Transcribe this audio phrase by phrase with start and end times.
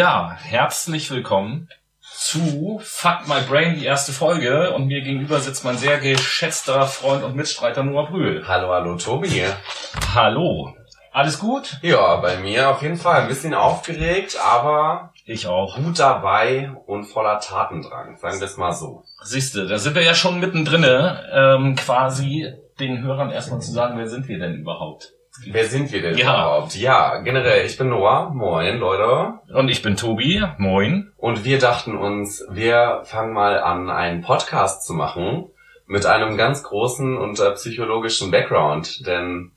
[0.00, 1.68] Ja, herzlich willkommen
[2.00, 4.72] zu Fuck My Brain, die erste Folge.
[4.72, 8.48] Und mir gegenüber sitzt mein sehr geschätzter Freund und Mitstreiter Noah Brühl.
[8.48, 9.44] Hallo, hallo, Tobi.
[10.14, 10.74] Hallo.
[11.12, 11.76] Alles gut?
[11.82, 13.20] Ja, bei mir auf jeden Fall.
[13.20, 15.76] Ein bisschen aufgeregt, aber Ich auch.
[15.76, 18.16] gut dabei und voller Tatendrang.
[18.16, 19.04] Sagen wir es mal so.
[19.22, 24.08] Siehste, da sind wir ja schon mittendrin, ähm, quasi den Hörern erstmal zu sagen, wer
[24.08, 25.12] sind wir denn überhaupt?
[25.46, 26.24] Wer sind wir denn Ja.
[26.24, 26.74] überhaupt?
[26.76, 28.30] Ja, generell, ich bin Noah.
[28.34, 29.34] Moin, Leute.
[29.54, 30.42] Und ich bin Tobi.
[30.58, 31.12] Moin.
[31.16, 35.46] Und wir dachten uns, wir fangen mal an, einen Podcast zu machen
[35.86, 39.06] mit einem ganz großen und äh, psychologischen Background.
[39.06, 39.52] Denn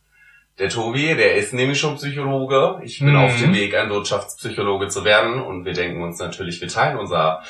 [0.59, 2.79] der Tobi, der ist nämlich schon Psychologe.
[2.83, 3.17] Ich bin Mhm.
[3.17, 5.41] auf dem Weg, ein Wirtschaftspsychologe zu werden.
[5.41, 7.41] Und wir denken uns natürlich, wir teilen unser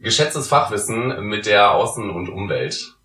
[0.00, 2.95] geschätztes Fachwissen mit der Außen- und Umwelt.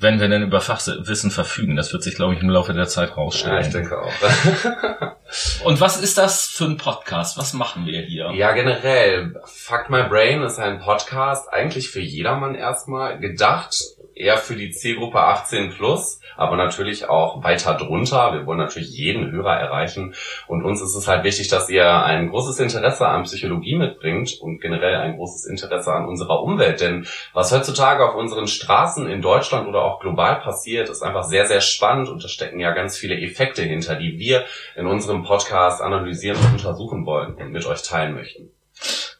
[0.00, 3.08] Wenn wir denn über Fachwissen verfügen, das wird sich, glaube ich, im Laufe der Zeit
[3.10, 3.60] Ja, rausstellen.
[3.66, 4.12] ich denke auch.
[5.64, 7.36] Und was ist das für ein Podcast?
[7.36, 8.30] Was machen wir hier?
[8.34, 9.34] Ja, generell.
[9.44, 13.74] Fuck My Brain ist ein Podcast eigentlich für jedermann erstmal gedacht.
[14.18, 18.32] Eher für die Zielgruppe 18 plus, aber natürlich auch weiter drunter.
[18.32, 20.14] Wir wollen natürlich jeden Hörer erreichen.
[20.46, 24.60] Und uns ist es halt wichtig, dass ihr ein großes Interesse an Psychologie mitbringt und
[24.60, 26.80] generell ein großes Interesse an unserer Umwelt.
[26.80, 31.46] Denn was heutzutage auf unseren Straßen in Deutschland oder auch global passiert, ist einfach sehr,
[31.46, 34.44] sehr spannend und da stecken ja ganz viele Effekte hinter, die wir
[34.76, 38.50] in unserem Podcast analysieren und untersuchen wollen und mit euch teilen möchten.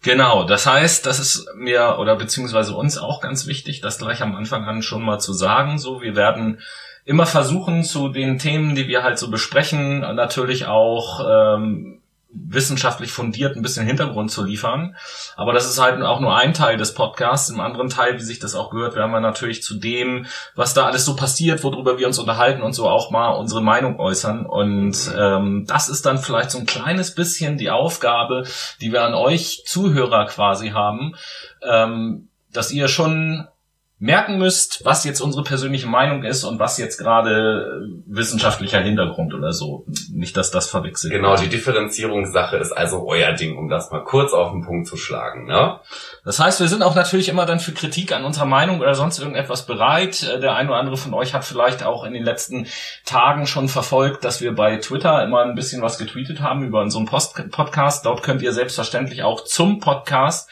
[0.03, 4.37] Genau, das heißt, das ist mir oder beziehungsweise uns auch ganz wichtig, das gleich am
[4.37, 5.79] Anfang an schon mal zu sagen.
[5.79, 6.61] So, wir werden
[7.05, 11.98] immer versuchen, zu den Themen, die wir halt so besprechen, natürlich auch ähm,
[12.31, 14.97] wissenschaftlich fundiert ein bisschen Hintergrund zu liefern.
[15.37, 17.49] Aber das ist halt auch nur ein Teil des Podcasts.
[17.49, 20.87] Im anderen Teil, wie sich das auch gehört, werden wir natürlich zu dem, was da
[20.87, 24.45] alles so passiert, worüber wir uns unterhalten und so auch mal unsere Meinung äußern.
[24.45, 28.45] Und ähm, das ist dann vielleicht so ein kleines bisschen die Aufgabe,
[28.81, 31.15] die wir an euch Zuhörer quasi haben,
[31.63, 33.49] ähm, dass ihr schon
[34.01, 39.35] merken müsst, was jetzt unsere persönliche Meinung ist und was jetzt gerade äh, wissenschaftlicher Hintergrund
[39.35, 39.85] oder so.
[40.13, 41.41] Nicht, dass das verwechselt Genau, wird.
[41.43, 45.47] die Differenzierungssache ist also euer Ding, um das mal kurz auf den Punkt zu schlagen.
[45.47, 45.81] Ne?
[46.25, 49.19] Das heißt, wir sind auch natürlich immer dann für Kritik an unserer Meinung oder sonst
[49.19, 50.23] irgendetwas bereit.
[50.23, 52.67] Äh, Der ein oder andere von euch hat vielleicht auch in den letzten
[53.05, 57.07] Tagen schon verfolgt, dass wir bei Twitter immer ein bisschen was getweetet haben über unseren
[57.07, 58.07] Post Podcast.
[58.07, 60.49] Dort könnt ihr selbstverständlich auch zum Podcast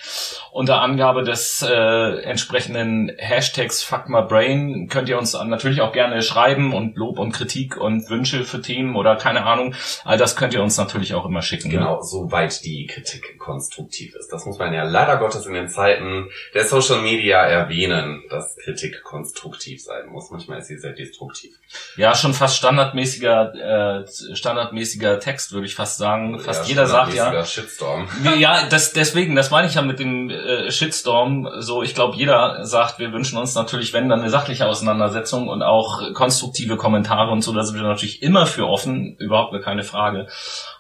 [0.51, 6.97] unter Angabe des äh, entsprechenden Hashtags FuckMyBrain könnt ihr uns natürlich auch gerne schreiben und
[6.97, 9.75] Lob und Kritik und Wünsche für Themen oder keine Ahnung.
[10.05, 11.69] All das könnt ihr uns natürlich auch immer schicken.
[11.69, 14.33] Genau, soweit die Kritik konstruktiv ist.
[14.33, 19.03] Das muss man ja leider Gottes in den Zeiten der Social Media erwähnen, dass Kritik
[19.03, 20.31] konstruktiv sein muss.
[20.31, 21.55] Manchmal ist sie sehr destruktiv.
[21.97, 26.39] Ja, schon fast standardmäßiger, äh, standardmäßiger Text, würde ich fast sagen.
[26.41, 27.45] Fast Ja, jeder sagt ja.
[27.45, 28.09] Shitstorm.
[28.39, 31.49] Ja, das, deswegen, das meine ich ja mit dem äh, Shitstorm.
[31.59, 35.63] So, ich glaube, jeder sagt, wir wünschen uns natürlich, wenn dann eine sachliche Auseinandersetzung und
[35.63, 39.83] auch konstruktive Kommentare und so, da sind wir natürlich immer für offen, überhaupt gar keine
[39.83, 40.29] Frage.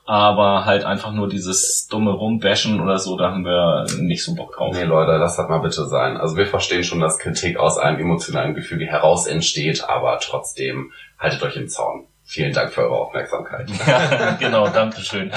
[0.04, 4.54] Aber halt einfach nur dieses dumme Rumbashen oder so, da haben wir nicht so Bock
[4.56, 4.74] drauf.
[4.74, 6.16] Nee, Leute, das hat mal bitte sein.
[6.16, 11.42] Also wir verstehen schon, dass Kritik aus einem emotionalen Gefüge heraus entsteht, aber trotzdem haltet
[11.42, 12.06] euch im Zaun.
[12.28, 13.70] Vielen Dank für eure Aufmerksamkeit.
[13.86, 15.30] Ja, genau, danke schön.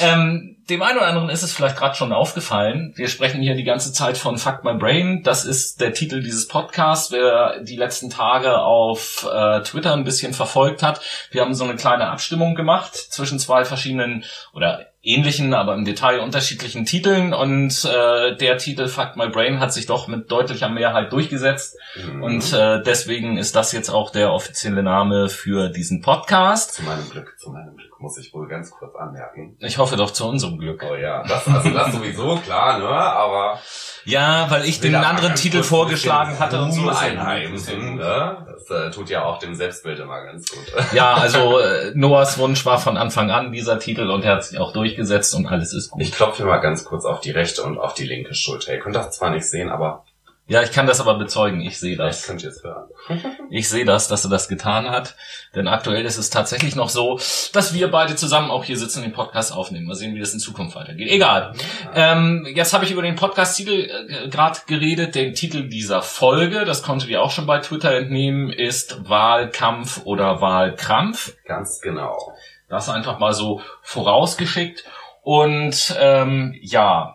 [0.00, 2.92] Ähm, dem einen oder anderen ist es vielleicht gerade schon aufgefallen.
[2.96, 5.22] Wir sprechen hier die ganze Zeit von Fuck My Brain.
[5.22, 7.12] Das ist der Titel dieses Podcasts.
[7.12, 11.76] Wer die letzten Tage auf äh, Twitter ein bisschen verfolgt hat, wir haben so eine
[11.76, 14.24] kleine Abstimmung gemacht zwischen zwei verschiedenen
[14.54, 19.70] oder ähnlichen, aber im Detail unterschiedlichen Titeln und äh, der Titel Fuck My Brain hat
[19.70, 22.22] sich doch mit deutlicher Mehrheit durchgesetzt Mhm.
[22.24, 26.74] und äh, deswegen ist das jetzt auch der offizielle Name für diesen Podcast.
[26.74, 29.56] zu meinem Glück, zu meinem Glück muss ich wohl ganz kurz anmerken.
[29.60, 30.84] Ich hoffe doch zu unserem Glück.
[30.88, 33.58] Oh ja, das, also das sowieso, klar, ne, aber
[34.04, 36.86] Ja, weil ich den anderen Titel vorgeschlagen hatte und so.
[36.88, 38.46] Einheimsen, ne?
[38.46, 40.92] Das äh, tut ja auch dem Selbstbild immer ganz gut.
[40.92, 44.58] Ja, also äh, Noahs Wunsch war von Anfang an dieser Titel und er hat sich
[44.58, 46.02] auch durchgesetzt und alles ist gut.
[46.02, 48.74] Ich klopfe mal ganz kurz auf die rechte und auf die linke Schulter.
[48.74, 50.04] Ihr könnt das zwar nicht sehen, aber
[50.46, 51.62] Ja, ich kann das aber bezeugen.
[51.62, 52.28] Ich sehe das.
[52.28, 52.88] ihr es hören.
[53.50, 55.14] Ich sehe das, dass er das getan hat.
[55.54, 57.18] Denn aktuell ist es tatsächlich noch so,
[57.52, 59.86] dass wir beide zusammen auch hier sitzen und den Podcast aufnehmen.
[59.86, 61.08] Mal sehen, wie das in Zukunft weitergeht.
[61.08, 61.54] Egal.
[61.94, 65.14] Ähm, jetzt habe ich über den Podcast-Titel äh, gerade geredet.
[65.14, 70.42] Den Titel dieser Folge, das konntet ihr auch schon bei Twitter entnehmen, ist Wahlkampf oder
[70.42, 71.36] Wahlkrampf.
[71.46, 72.34] Ganz genau.
[72.68, 74.84] Das einfach mal so vorausgeschickt.
[75.22, 77.13] Und ähm, ja,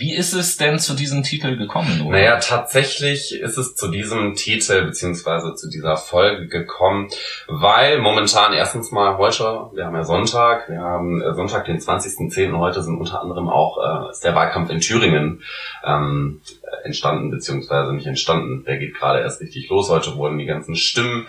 [0.00, 2.00] Wie ist es denn zu diesem Titel gekommen?
[2.00, 2.16] Oder?
[2.16, 7.10] Naja, tatsächlich ist es zu diesem Titel beziehungsweise zu dieser Folge gekommen,
[7.48, 12.56] weil momentan erstens mal heute, wir haben ja Sonntag, wir haben äh, Sonntag, den 20.10.
[12.56, 15.42] heute sind unter anderem auch äh, ist der Wahlkampf in Thüringen
[15.84, 16.40] ähm,
[16.82, 18.64] entstanden, beziehungsweise nicht entstanden.
[18.64, 19.90] Der geht gerade erst richtig los.
[19.90, 21.26] Heute wurden die ganzen Stimmen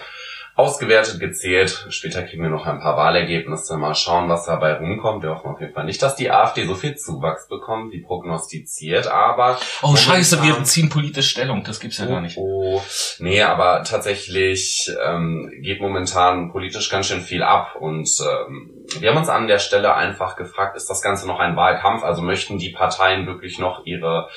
[0.55, 1.87] ausgewertet, gezählt.
[1.89, 3.77] Später kriegen wir noch ein paar Wahlergebnisse.
[3.77, 5.23] Mal schauen, was dabei rumkommt.
[5.23, 9.07] Wir hoffen auf jeden Fall nicht, dass die AfD so viel Zuwachs bekommt, wie prognostiziert,
[9.07, 9.57] aber...
[9.81, 11.63] Oh, scheiße, wir ziehen politisch Stellung.
[11.63, 12.37] Das gibt's ja oh, gar nicht.
[12.37, 12.81] Oh,
[13.19, 19.17] nee, aber tatsächlich ähm, geht momentan politisch ganz schön viel ab und ähm, wir haben
[19.17, 22.03] uns an der Stelle einfach gefragt, ist das Ganze noch ein Wahlkampf?
[22.03, 24.27] Also möchten die Parteien wirklich noch ihre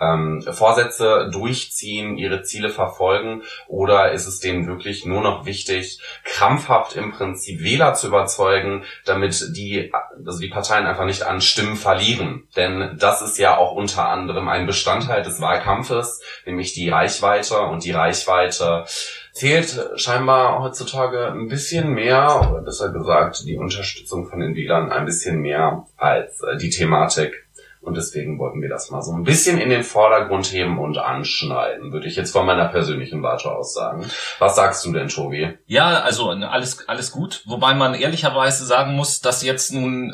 [0.00, 6.96] ähm, Vorsätze durchziehen, ihre Ziele verfolgen oder ist es denen wirklich nur noch wichtig, krampfhaft
[6.96, 9.92] im Prinzip Wähler zu überzeugen, damit die,
[10.26, 12.48] also die Parteien einfach nicht an Stimmen verlieren?
[12.56, 17.84] Denn das ist ja auch unter anderem ein Bestandteil des Wahlkampfes, nämlich die Reichweite und
[17.84, 18.86] die Reichweite
[19.32, 25.04] zählt scheinbar heutzutage ein bisschen mehr, oder besser gesagt, die Unterstützung von den Wählern ein
[25.04, 27.39] bisschen mehr als äh, die Thematik
[27.80, 31.92] und deswegen wollten wir das mal so ein bisschen in den Vordergrund heben und anschneiden,
[31.92, 34.04] würde ich jetzt von meiner persönlichen Warte aus sagen.
[34.38, 35.56] Was sagst du denn, Tobi?
[35.66, 37.42] Ja, also alles, alles gut.
[37.46, 40.12] Wobei man ehrlicherweise sagen muss, dass jetzt nun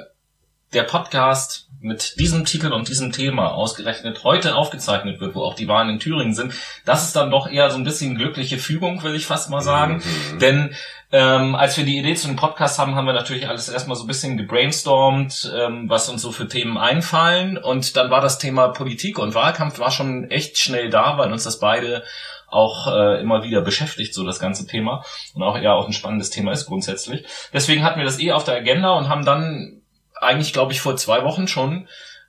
[0.76, 5.68] der Podcast mit diesem Titel und diesem Thema ausgerechnet heute aufgezeichnet wird, wo auch die
[5.68, 6.52] Wahlen in Thüringen sind,
[6.84, 10.02] das ist dann doch eher so ein bisschen glückliche Fügung, will ich fast mal sagen.
[10.34, 10.38] Mhm.
[10.38, 10.74] Denn
[11.12, 14.04] ähm, als wir die Idee zu dem Podcast haben, haben wir natürlich alles erstmal so
[14.04, 17.56] ein bisschen gebrainstormt, ähm, was uns so für Themen einfallen.
[17.56, 21.44] Und dann war das Thema Politik und Wahlkampf war schon echt schnell da, weil uns
[21.44, 22.02] das beide
[22.48, 25.04] auch äh, immer wieder beschäftigt, so das ganze Thema.
[25.34, 27.24] Und auch eher auch ein spannendes Thema ist grundsätzlich.
[27.52, 29.75] Deswegen hatten wir das eh auf der Agenda und haben dann
[30.20, 31.88] eigentlich, glaube ich, vor zwei Wochen schon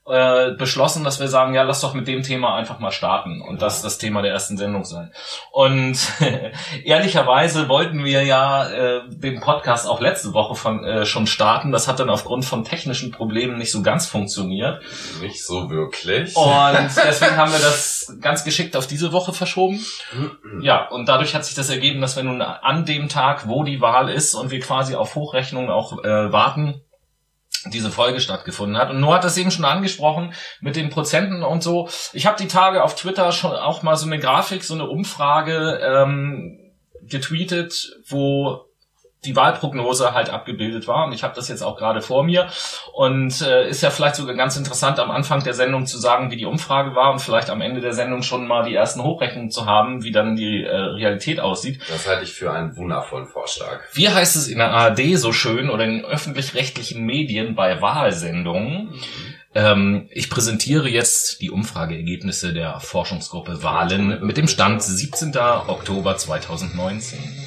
[0.10, 3.62] äh, beschlossen, dass wir sagen, ja, lass doch mit dem Thema einfach mal starten und
[3.62, 5.12] das das Thema der ersten Sendung sein.
[5.52, 6.00] Und
[6.86, 11.74] ehrlicherweise wollten wir ja äh, den Podcast auch letzte Woche von äh, schon starten.
[11.74, 14.82] Das hat dann aufgrund von technischen Problemen nicht so ganz funktioniert.
[15.20, 16.34] Nicht so wirklich.
[16.38, 19.86] Und deswegen haben wir das ganz geschickt auf diese Woche verschoben.
[20.62, 23.82] ja, und dadurch hat sich das ergeben, dass wir nun an dem Tag, wo die
[23.82, 26.82] Wahl ist und wir quasi auf Hochrechnung auch äh, warten,
[27.70, 28.90] diese Folge stattgefunden hat.
[28.90, 31.90] Und Noah hat das eben schon angesprochen mit den Prozenten und so.
[32.14, 35.80] Ich habe die Tage auf Twitter schon auch mal so eine Grafik, so eine Umfrage
[35.84, 36.60] ähm,
[37.04, 38.67] getweetet, wo
[39.26, 41.06] die Wahlprognose halt abgebildet war.
[41.06, 42.48] Und ich habe das jetzt auch gerade vor mir.
[42.94, 46.38] Und äh, ist ja vielleicht sogar ganz interessant, am Anfang der Sendung zu sagen, wie
[46.38, 49.66] die Umfrage war und vielleicht am Ende der Sendung schon mal die ersten Hochrechnungen zu
[49.66, 51.82] haben, wie dann die äh, Realität aussieht.
[51.90, 53.82] Das halte ich für einen wundervollen Vorschlag.
[53.94, 58.92] Wie heißt es in der ARD so schön oder in öffentlich-rechtlichen Medien bei Wahlsendungen?
[58.92, 59.36] Mhm.
[59.56, 65.36] Ähm, ich präsentiere jetzt die Umfrageergebnisse der Forschungsgruppe Wahlen mit dem Stand 17.
[65.68, 67.47] Oktober 2019.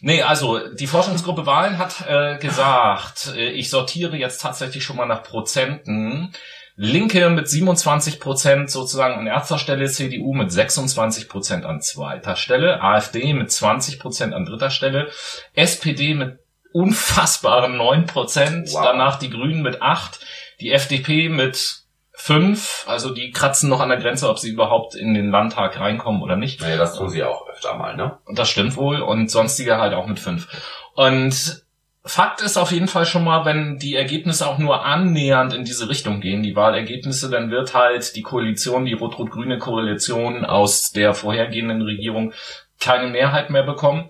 [0.00, 5.06] Nee, also die Forschungsgruppe Wahlen hat äh, gesagt, äh, ich sortiere jetzt tatsächlich schon mal
[5.06, 6.32] nach Prozenten.
[6.80, 12.80] Linke mit 27 Prozent sozusagen an erster Stelle, CDU mit 26 Prozent an zweiter Stelle,
[12.80, 15.10] AfD mit 20 Prozent an dritter Stelle,
[15.54, 16.38] SPD mit
[16.72, 18.82] unfassbaren 9 Prozent, wow.
[18.84, 20.20] danach die Grünen mit 8,
[20.60, 21.82] die FDP mit
[22.20, 26.20] fünf, also die kratzen noch an der Grenze, ob sie überhaupt in den Landtag reinkommen
[26.20, 26.60] oder nicht.
[26.60, 28.18] Naja, das tun sie auch öfter mal, ne?
[28.24, 29.00] Und das stimmt wohl.
[29.00, 30.48] Und sonstige halt auch mit fünf.
[30.94, 31.64] Und
[32.04, 35.88] Fakt ist auf jeden Fall schon mal, wenn die Ergebnisse auch nur annähernd in diese
[35.88, 41.82] Richtung gehen, die Wahlergebnisse, dann wird halt die Koalition, die rot-rot-grüne Koalition aus der vorhergehenden
[41.82, 42.32] Regierung
[42.80, 44.08] keine Mehrheit mehr bekommen.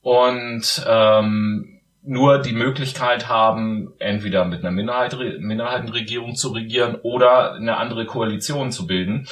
[0.00, 1.77] Und ähm,
[2.08, 8.72] nur die Möglichkeit haben, entweder mit einer Minderheit, Minderheitenregierung zu regieren oder eine andere Koalition
[8.72, 9.28] zu bilden.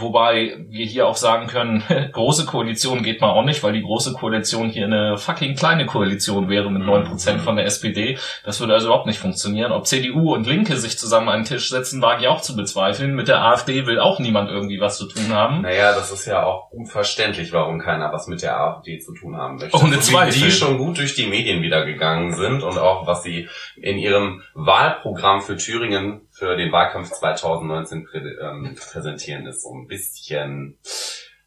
[0.00, 4.12] Wobei wir hier auch sagen können, große Koalition geht mal auch nicht, weil die große
[4.12, 8.16] Koalition hier eine fucking kleine Koalition wäre mit neun Prozent von der SPD.
[8.44, 9.72] Das würde also überhaupt nicht funktionieren.
[9.72, 13.14] Ob CDU und Linke sich zusammen an einen Tisch setzen, wage ich auch zu bezweifeln.
[13.14, 15.62] Mit der AfD will auch niemand irgendwie was zu tun haben.
[15.62, 19.56] Naja, das ist ja auch unverständlich, warum keiner was mit der AfD zu tun haben
[19.56, 19.76] möchte.
[19.76, 20.42] Ohne so Zweifel.
[20.42, 24.42] Die schon gut durch die Medien wieder gegangen sind und auch was sie in ihrem
[24.54, 30.78] Wahlprogramm für Thüringen für den Wahlkampf 2019 prä ähm, präsentieren, ist so ein bisschen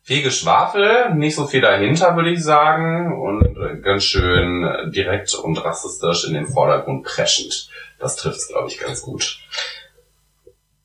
[0.03, 5.63] viel Geschwafel, nicht so viel dahinter, würde ich sagen, und äh, ganz schön direkt und
[5.63, 7.69] rassistisch in den Vordergrund preschend.
[8.00, 9.39] Das trifft's, glaube ich, ganz gut.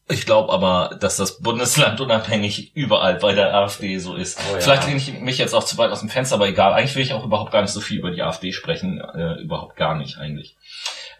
[0.08, 4.38] Ich glaube aber, dass das Bundesland unabhängig überall bei der AfD so ist.
[4.38, 4.60] Oh ja.
[4.60, 6.74] Vielleicht lehne ich mich jetzt auch zu weit aus dem Fenster, aber egal.
[6.74, 9.00] Eigentlich will ich auch überhaupt gar nicht so viel über die AfD sprechen.
[9.00, 10.56] Äh, überhaupt gar nicht eigentlich.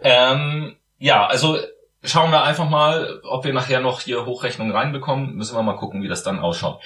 [0.02, 1.58] Ähm, ja, also
[2.06, 5.34] schauen wir einfach mal, ob wir nachher noch hier Hochrechnungen reinbekommen.
[5.34, 6.80] Müssen wir mal gucken, wie das dann ausschaut.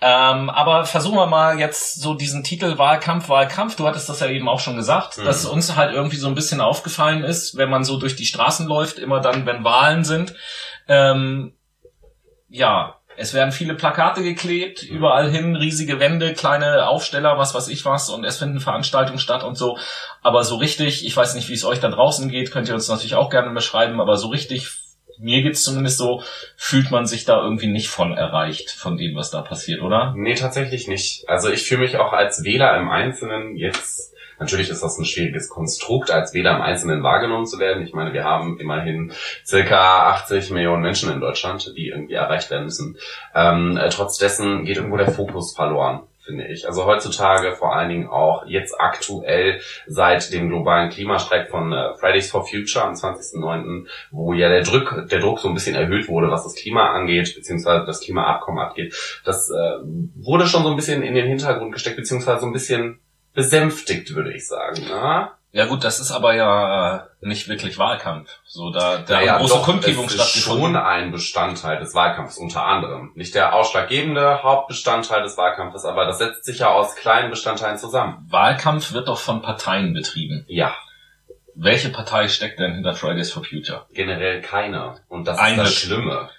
[0.00, 3.76] Ähm, aber versuchen wir mal jetzt so diesen Titel Wahlkampf, Wahlkampf.
[3.76, 5.24] Du hattest das ja eben auch schon gesagt, mhm.
[5.24, 8.66] dass uns halt irgendwie so ein bisschen aufgefallen ist, wenn man so durch die Straßen
[8.66, 10.34] läuft, immer dann, wenn Wahlen sind.
[10.88, 11.54] Ähm,
[12.48, 17.84] ja, es werden viele Plakate geklebt, überall hin, riesige Wände, kleine Aufsteller, was weiß ich
[17.84, 19.78] was, und es finden Veranstaltungen statt und so.
[20.22, 22.88] Aber so richtig, ich weiß nicht, wie es euch da draußen geht, könnt ihr uns
[22.88, 24.68] natürlich auch gerne beschreiben, aber so richtig,
[25.18, 26.22] mir geht's zumindest so,
[26.56, 30.14] fühlt man sich da irgendwie nicht von erreicht, von dem, was da passiert, oder?
[30.16, 31.28] Nee, tatsächlich nicht.
[31.28, 35.48] Also ich fühle mich auch als Wähler im Einzelnen jetzt Natürlich ist das ein schwieriges
[35.48, 37.84] Konstrukt, als Wähler im Einzelnen wahrgenommen zu werden.
[37.84, 39.12] Ich meine, wir haben immerhin
[39.44, 42.96] circa 80 Millionen Menschen in Deutschland, die irgendwie erreicht werden müssen.
[43.34, 46.66] Ähm, äh, trotz dessen geht irgendwo der Fokus verloren finde ich.
[46.66, 52.30] Also heutzutage vor allen Dingen auch jetzt aktuell seit dem globalen Klimastreik von äh, Fridays
[52.30, 56.30] for Future am 20.09., wo ja der Druck, der Druck so ein bisschen erhöht wurde,
[56.30, 58.94] was das Klima angeht, beziehungsweise das Klimaabkommen abgeht.
[59.24, 59.78] Das äh,
[60.16, 63.00] wurde schon so ein bisschen in den Hintergrund gesteckt, beziehungsweise so ein bisschen
[63.34, 64.86] besänftigt, würde ich sagen.
[64.88, 65.32] Na?
[65.54, 68.28] Ja gut, das ist aber ja äh, nicht wirklich Wahlkampf.
[68.44, 72.64] So da da naja, große doch, Kundgebung es ist schon ein Bestandteil des Wahlkampfs unter
[72.64, 73.12] anderem.
[73.14, 78.26] Nicht der ausschlaggebende Hauptbestandteil des Wahlkampfes, aber das setzt sich ja aus kleinen Bestandteilen zusammen.
[78.28, 80.44] Wahlkampf wird doch von Parteien betrieben.
[80.48, 80.74] Ja.
[81.54, 83.86] Welche Partei steckt denn hinter Fridays for Future?
[83.92, 84.96] Generell keine.
[85.08, 85.62] Und das Eine.
[85.62, 86.30] ist das Schlimme.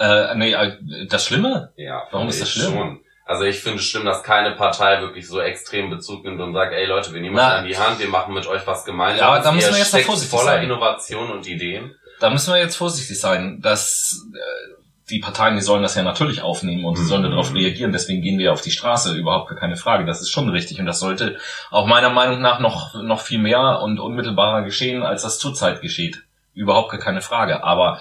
[0.00, 1.72] Äh, nee, äh, das Schlimme?
[1.76, 2.08] Ja.
[2.10, 2.72] Warum ist das schlimm?
[2.72, 3.00] Schon.
[3.28, 6.72] Also ich finde es schlimm, dass keine Partei wirklich so extrem Bezug nimmt und sagt,
[6.72, 9.18] ey Leute, wir nehmen euch an die Hand, wir machen mit euch was gemeinsam.
[9.18, 10.64] Ja, aber da müssen wir jetzt vorsichtig voller sein.
[10.64, 11.94] Innovation und Ideen.
[12.20, 14.78] Da müssen wir jetzt vorsichtig sein, dass äh,
[15.10, 17.32] die Parteien, die sollen das ja natürlich aufnehmen und sie sollen mhm.
[17.32, 17.92] darauf reagieren.
[17.92, 20.06] Deswegen gehen wir auf die Straße, überhaupt keine Frage.
[20.06, 21.36] Das ist schon richtig und das sollte
[21.70, 26.22] auch meiner Meinung nach noch noch viel mehr und unmittelbarer geschehen, als das zurzeit geschieht.
[26.54, 27.62] Überhaupt keine Frage.
[27.62, 28.00] Aber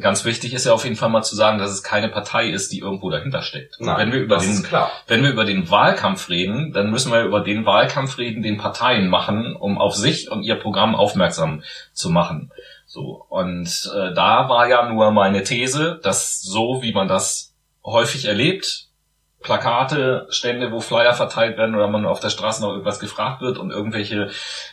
[0.00, 2.72] ganz wichtig ist ja auf jeden Fall mal zu sagen, dass es keine Partei ist,
[2.72, 3.76] die irgendwo dahinter steckt.
[3.80, 4.66] Nein, wenn wir über den,
[5.06, 9.08] wenn wir über den Wahlkampf reden, dann müssen wir über den Wahlkampf reden, den Parteien
[9.08, 12.52] machen, um auf sich und ihr Programm aufmerksam zu machen.
[12.86, 18.26] So und äh, da war ja nur meine These, dass so wie man das häufig
[18.26, 18.89] erlebt,
[19.42, 23.56] Plakate, Stände, wo Flyer verteilt werden oder man auf der Straße noch irgendwas gefragt wird
[23.56, 24.28] und irgendwelche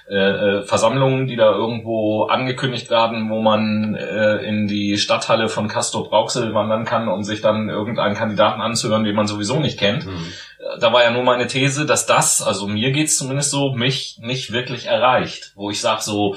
[0.10, 5.70] äh, äh, Versammlungen, die da irgendwo angekündigt werden, wo man äh, in die Stadthalle von
[5.70, 10.06] Castor Brauxel wandern kann, um sich dann irgendeinen Kandidaten anzuhören, den man sowieso nicht kennt.
[10.06, 10.34] Mhm.
[10.82, 14.52] Da war ja nur meine These, dass das, also mir geht's zumindest so, mich nicht
[14.52, 15.54] wirklich erreicht.
[15.56, 16.36] Wo ich sage so,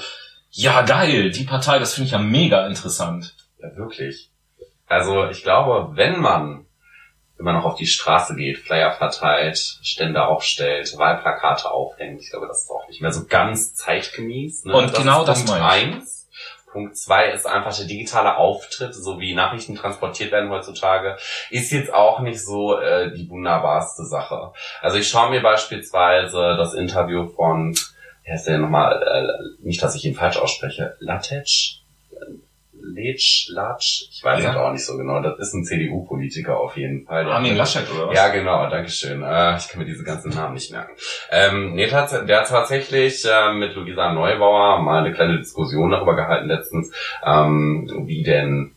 [0.51, 3.35] ja geil, die Partei, das finde ich ja mega interessant.
[3.61, 4.31] Ja, wirklich.
[4.87, 6.67] Also ich glaube, wenn man
[7.41, 12.21] wenn man noch auf die Straße geht, Flyer verteilt, Stände aufstellt, Wahlplakate aufhängt.
[12.21, 14.67] Ich glaube, das ist auch nicht mehr so ganz zeitgemäß.
[14.67, 14.75] Ne?
[14.75, 15.51] Und das genau das ich.
[15.51, 16.29] Eins.
[16.71, 21.17] Punkt zwei ist einfach der digitale Auftritt, so wie Nachrichten transportiert werden heutzutage,
[21.49, 24.53] ist jetzt auch nicht so äh, die wunderbarste Sache.
[24.83, 27.75] Also ich schaue mir beispielsweise das Interview von,
[28.25, 31.80] wer ist der nochmal, äh, nicht, dass ich ihn falsch ausspreche, Latech,
[32.83, 34.61] Letsch, Latsch, ich weiß ja.
[34.61, 37.31] auch nicht so genau, das ist ein CDU-Politiker auf jeden Fall.
[37.31, 38.17] Armin Laschet oder was?
[38.17, 39.23] Ja, genau, Dankeschön.
[39.23, 40.93] Äh, ich kann mir diese ganzen Namen nicht merken.
[41.31, 46.49] Ähm, nee, der hat tatsächlich äh, mit Luisa Neubauer mal eine kleine Diskussion darüber gehalten
[46.49, 46.93] letztens,
[47.25, 48.73] ähm, wie denn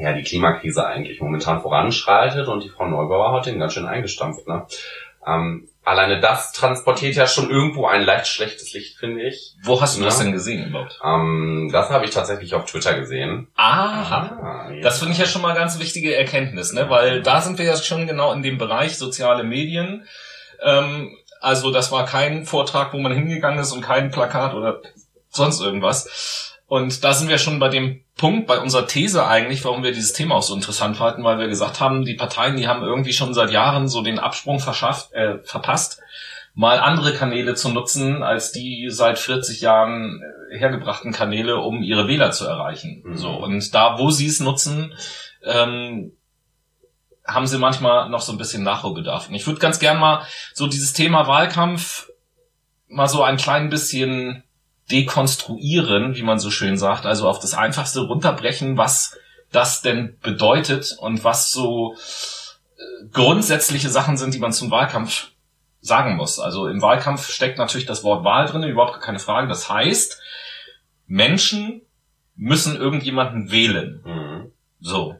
[0.00, 4.46] ja die Klimakrise eigentlich momentan voranschreitet und die Frau Neubauer hat den ganz schön eingestampft.
[4.46, 4.66] Ne?
[5.26, 9.54] Ähm, alleine das transportiert ja schon irgendwo ein leicht schlechtes Licht, finde ich.
[9.62, 10.06] Wo hast du ja.
[10.06, 11.00] das denn gesehen überhaupt?
[11.04, 13.48] Ähm, das habe ich tatsächlich auf Twitter gesehen.
[13.56, 14.38] Aha.
[14.40, 14.80] Ah, ja.
[14.82, 16.88] Das finde ich ja schon mal ganz wichtige Erkenntnis, ne?
[16.90, 20.06] Weil da sind wir ja schon genau in dem Bereich soziale Medien.
[20.62, 24.80] Ähm, also das war kein Vortrag, wo man hingegangen ist und kein Plakat oder
[25.28, 26.56] sonst irgendwas.
[26.66, 30.14] Und da sind wir schon bei dem Punkt, bei unserer These eigentlich, warum wir dieses
[30.14, 33.34] Thema auch so interessant fanden, weil wir gesagt haben, die Parteien, die haben irgendwie schon
[33.34, 36.00] seit Jahren so den Absprung verschafft, äh, verpasst,
[36.54, 42.08] mal andere Kanäle zu nutzen, als die seit 40 Jahren äh, hergebrachten Kanäle, um ihre
[42.08, 43.02] Wähler zu erreichen.
[43.04, 43.16] Mhm.
[43.18, 44.94] So Und da, wo sie es nutzen,
[45.44, 46.12] ähm,
[47.26, 49.28] haben sie manchmal noch so ein bisschen Nachholbedarf.
[49.28, 52.08] Und ich würde ganz gern mal so dieses Thema Wahlkampf
[52.88, 54.42] mal so ein klein bisschen
[54.90, 59.18] dekonstruieren, wie man so schön sagt, also auf das Einfachste runterbrechen, was
[59.50, 65.30] das denn bedeutet und was so äh, grundsätzliche Sachen sind, die man zum Wahlkampf
[65.80, 66.38] sagen muss.
[66.38, 69.48] Also im Wahlkampf steckt natürlich das Wort Wahl drin, überhaupt keine Frage.
[69.48, 70.20] Das heißt,
[71.06, 71.82] Menschen
[72.34, 74.02] müssen irgendjemanden wählen.
[74.04, 74.52] Mhm.
[74.80, 75.16] So.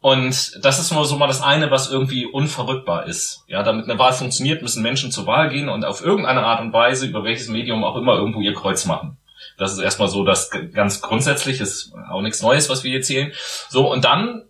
[0.00, 3.44] Und das ist nur so mal das eine, was irgendwie unverrückbar ist.
[3.48, 6.72] Ja, damit eine Wahl funktioniert, müssen Menschen zur Wahl gehen und auf irgendeine Art und
[6.72, 9.16] Weise, über welches Medium auch immer, irgendwo ihr Kreuz machen.
[9.58, 13.32] Das ist erstmal so das ganz grundsätzlich, ist auch nichts Neues, was wir hier zählen.
[13.68, 14.42] So, und dann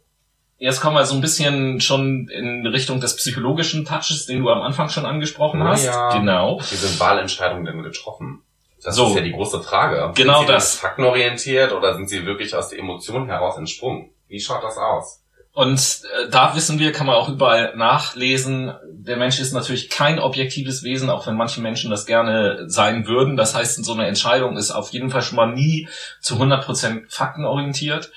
[0.59, 4.63] Jetzt kommen wir so ein bisschen schon in Richtung des psychologischen Touches, den du am
[4.63, 5.85] Anfang schon angesprochen hast.
[5.85, 6.59] Ja, genau.
[6.71, 8.43] Wie sind Wahlentscheidungen denn getroffen?
[8.83, 9.09] Das So.
[9.09, 10.13] ist ja die große Frage.
[10.15, 10.77] Genau sind sie das.
[10.77, 14.11] faktenorientiert oder sind sie wirklich aus der Emotion heraus entsprungen?
[14.29, 15.23] Wie schaut das aus?
[15.57, 20.19] Und äh, da wissen wir, kann man auch überall nachlesen, der Mensch ist natürlich kein
[20.19, 23.39] objektives Wesen, auch wenn manche Menschen das gerne sein würden.
[23.39, 25.89] Das heißt, so eine Entscheidung ist auf jeden Fall schon mal nie
[26.21, 28.13] zu 100% faktenorientiert.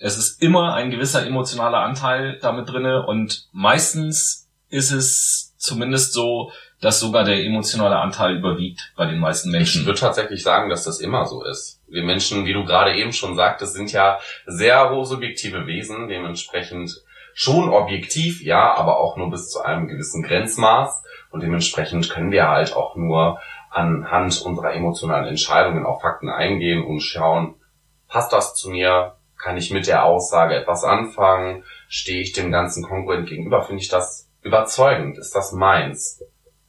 [0.00, 6.52] Es ist immer ein gewisser emotionaler Anteil damit drinne und meistens ist es zumindest so,
[6.82, 9.86] dass sogar der emotionale Anteil überwiegt bei den meisten Ich Menschen.
[9.86, 11.80] würde tatsächlich sagen, dass das immer so ist.
[11.92, 17.02] Wir Menschen, wie du gerade eben schon sagtest, sind ja sehr subjektive Wesen, dementsprechend
[17.34, 21.02] schon objektiv, ja, aber auch nur bis zu einem gewissen Grenzmaß.
[21.30, 27.00] Und dementsprechend können wir halt auch nur anhand unserer emotionalen Entscheidungen auf Fakten eingehen und
[27.00, 27.54] schauen,
[28.08, 29.16] passt das zu mir?
[29.38, 31.64] Kann ich mit der Aussage etwas anfangen?
[31.88, 33.62] Stehe ich dem Ganzen kongruent gegenüber?
[33.62, 35.18] Finde ich das überzeugend?
[35.18, 36.22] Ist das meins?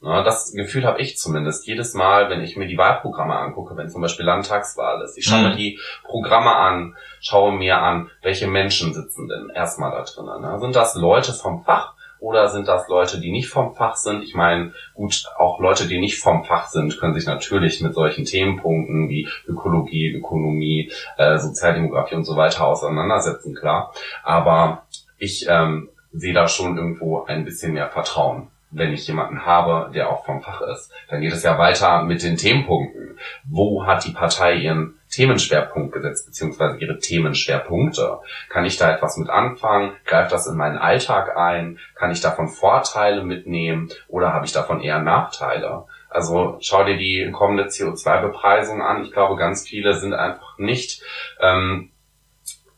[0.04, 3.88] Ja, das Gefühl habe ich zumindest jedes Mal, wenn ich mir die Wahlprogramme angucke, wenn
[3.88, 5.16] zum Beispiel Landtagswahl ist.
[5.16, 5.48] Ich schaue Mhm.
[5.48, 10.42] mir die Programme an, schaue mir an, welche Menschen sitzen denn erstmal da drinnen.
[10.42, 10.58] Ne?
[10.60, 14.22] Sind das Leute vom Fach oder sind das Leute, die nicht vom Fach sind?
[14.22, 18.26] Ich meine, gut, auch Leute, die nicht vom Fach sind, können sich natürlich mit solchen
[18.26, 23.94] Themenpunkten wie Ökologie, Ökonomie, äh, Sozialdemografie und so weiter auseinandersetzen, klar.
[24.22, 24.82] Aber
[25.18, 30.10] ich ähm, sehe da schon irgendwo ein bisschen mehr Vertrauen wenn ich jemanden habe, der
[30.10, 30.92] auch vom Fach ist.
[31.08, 33.18] Dann geht es ja weiter mit den Themenpunkten.
[33.48, 38.18] Wo hat die Partei ihren Themenschwerpunkt gesetzt, beziehungsweise ihre Themenschwerpunkte?
[38.48, 39.92] Kann ich da etwas mit anfangen?
[40.04, 41.78] Greift das in meinen Alltag ein?
[41.94, 45.84] Kann ich davon Vorteile mitnehmen oder habe ich davon eher Nachteile?
[46.10, 49.02] Also schau dir die kommende CO2-Bepreisung an.
[49.02, 51.02] Ich glaube, ganz viele sind einfach nicht
[51.40, 51.90] ähm,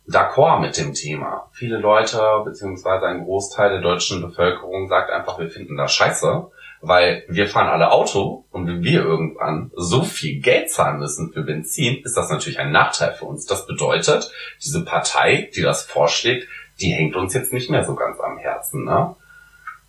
[0.09, 1.49] d'accord mit dem Thema.
[1.53, 6.47] Viele Leute, beziehungsweise ein Großteil der deutschen Bevölkerung sagt einfach, wir finden das scheiße,
[6.81, 11.43] weil wir fahren alle Auto und wenn wir irgendwann so viel Geld zahlen müssen für
[11.43, 13.47] Benzin, ist das natürlich ein Nachteil für uns.
[13.47, 14.31] Das bedeutet,
[14.65, 16.49] diese Partei, die das vorschlägt,
[16.81, 19.17] die hängt uns jetzt nicht mehr so ganz am Herzen, ne?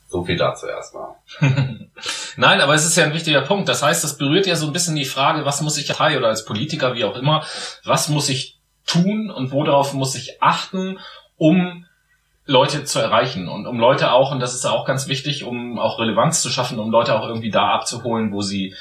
[0.10, 1.16] So viel dazu erstmal.
[2.38, 3.68] Nein, aber es ist ja ein wichtiger Punkt.
[3.68, 6.30] Das heißt, das berührt ja so ein bisschen die Frage, was muss ich als oder
[6.30, 7.46] als Politiker, wie auch immer,
[7.84, 8.57] was muss ich
[8.88, 10.98] tun und worauf muss ich achten,
[11.38, 11.86] um
[12.48, 16.00] Leute zu erreichen und um Leute auch, und das ist auch ganz wichtig, um auch
[16.00, 18.74] Relevanz zu schaffen, um Leute auch irgendwie da abzuholen, wo sie,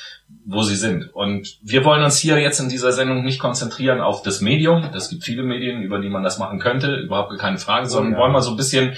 [0.45, 1.13] wo sie sind.
[1.13, 4.89] Und wir wollen uns hier jetzt in dieser Sendung nicht konzentrieren auf das Medium.
[4.95, 8.19] Es gibt viele Medien, über die man das machen könnte, überhaupt keine Frage, sondern ja.
[8.19, 8.97] wollen mal so ein bisschen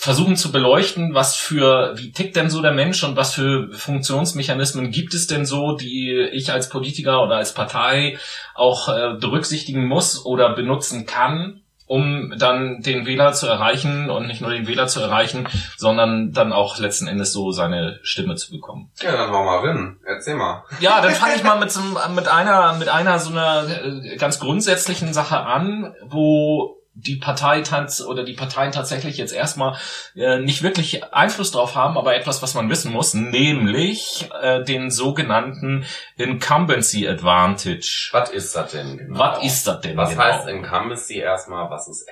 [0.00, 4.90] versuchen zu beleuchten, was für, wie tickt denn so der Mensch und was für Funktionsmechanismen
[4.90, 8.18] gibt es denn so, die ich als Politiker oder als Partei
[8.54, 14.40] auch äh, berücksichtigen muss oder benutzen kann, um dann den Wähler zu erreichen und nicht
[14.40, 18.90] nur den Wähler zu erreichen, sondern dann auch letzten Endes so seine Stimme zu bekommen.
[19.02, 19.98] Ja, dann hau mal rein.
[20.06, 20.64] Erzähl mal.
[20.80, 21.82] Ja, dann fange ich mal mit, so,
[22.14, 28.04] mit einer, mit einer so einer äh, ganz grundsätzlichen Sache an, wo die Partei tats
[28.04, 29.76] oder die Parteien tatsächlich jetzt erstmal
[30.14, 34.90] äh, nicht wirklich Einfluss drauf haben, aber etwas, was man wissen muss, nämlich äh, den
[34.90, 38.10] sogenannten Incumbency Advantage.
[38.12, 39.18] Was ist das denn genau?
[39.18, 40.22] Was ist das denn Was genau?
[40.22, 41.70] heißt Incumbency erstmal?
[41.70, 42.06] Was ist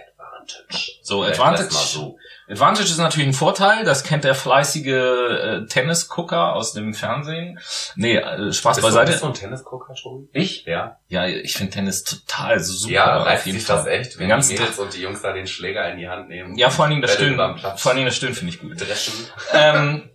[0.49, 0.93] Advantage?
[1.03, 2.19] So, Advantage, so.
[2.49, 7.59] Advantage ist natürlich ein Vorteil, das kennt der fleißige äh, Tennisgucker aus dem Fernsehen.
[7.97, 9.11] Nee, äh, Spaß Bist du, beiseite.
[9.13, 10.29] bist du ein Tennisgucker schon?
[10.33, 10.65] Ich?
[10.65, 10.99] Ja.
[11.09, 12.93] Ja, ich finde Tennis total super.
[12.93, 13.77] ja, reißt sich Fall.
[13.77, 14.53] das echt, wenn die.
[14.53, 16.57] Mädels und die Jungs da den Schläger in die Hand nehmen?
[16.57, 17.37] Ja, vor allen Dingen das Stöhnen.
[17.37, 18.81] Vor allen Dingen das Stöhnen finde ich gut.
[18.81, 19.13] dreschen.
[19.53, 20.11] ähm,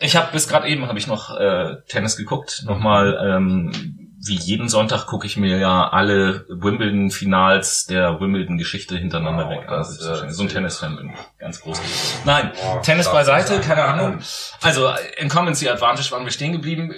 [0.00, 2.62] ich habe bis gerade eben habe ich noch äh, Tennis geguckt.
[2.66, 9.50] Nochmal, ähm, wie jeden Sonntag gucke ich mir ja alle Wimbledon-Finals der Wimbledon-Geschichte hintereinander Wow,
[9.52, 9.66] weg.
[9.68, 11.38] das, Also, äh, so ein Tennis-Fan bin ich.
[11.38, 11.80] Ganz groß.
[12.24, 14.18] Nein, Oh, Tennis das beiseite, ist keine ein- Ahnung.
[14.62, 16.94] Also Incumbency Advantage waren wir stehen geblieben.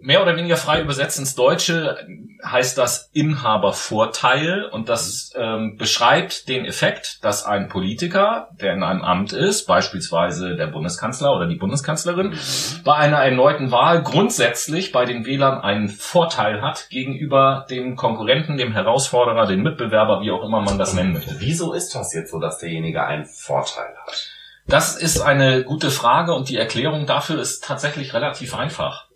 [0.00, 1.96] Mehr oder weniger frei übersetzt ins Deutsche
[2.44, 9.00] heißt das Inhabervorteil und das ähm, beschreibt den Effekt, dass ein Politiker, der in einem
[9.02, 12.82] Amt ist, beispielsweise der Bundeskanzler oder die Bundeskanzlerin, Mhm.
[12.84, 18.72] bei einer erneuten Wahl grundsätzlich bei den Wählern einen Vorteil hat gegenüber dem Konkurrenten, dem
[18.72, 21.36] Herausforderer, dem Mitbewerber, wie auch immer man das nennen möchte.
[21.38, 24.28] Wieso ist das jetzt so, dass derjenige einen Vorteil hat?
[24.66, 29.06] Das ist eine gute Frage und die Erklärung dafür ist tatsächlich relativ einfach.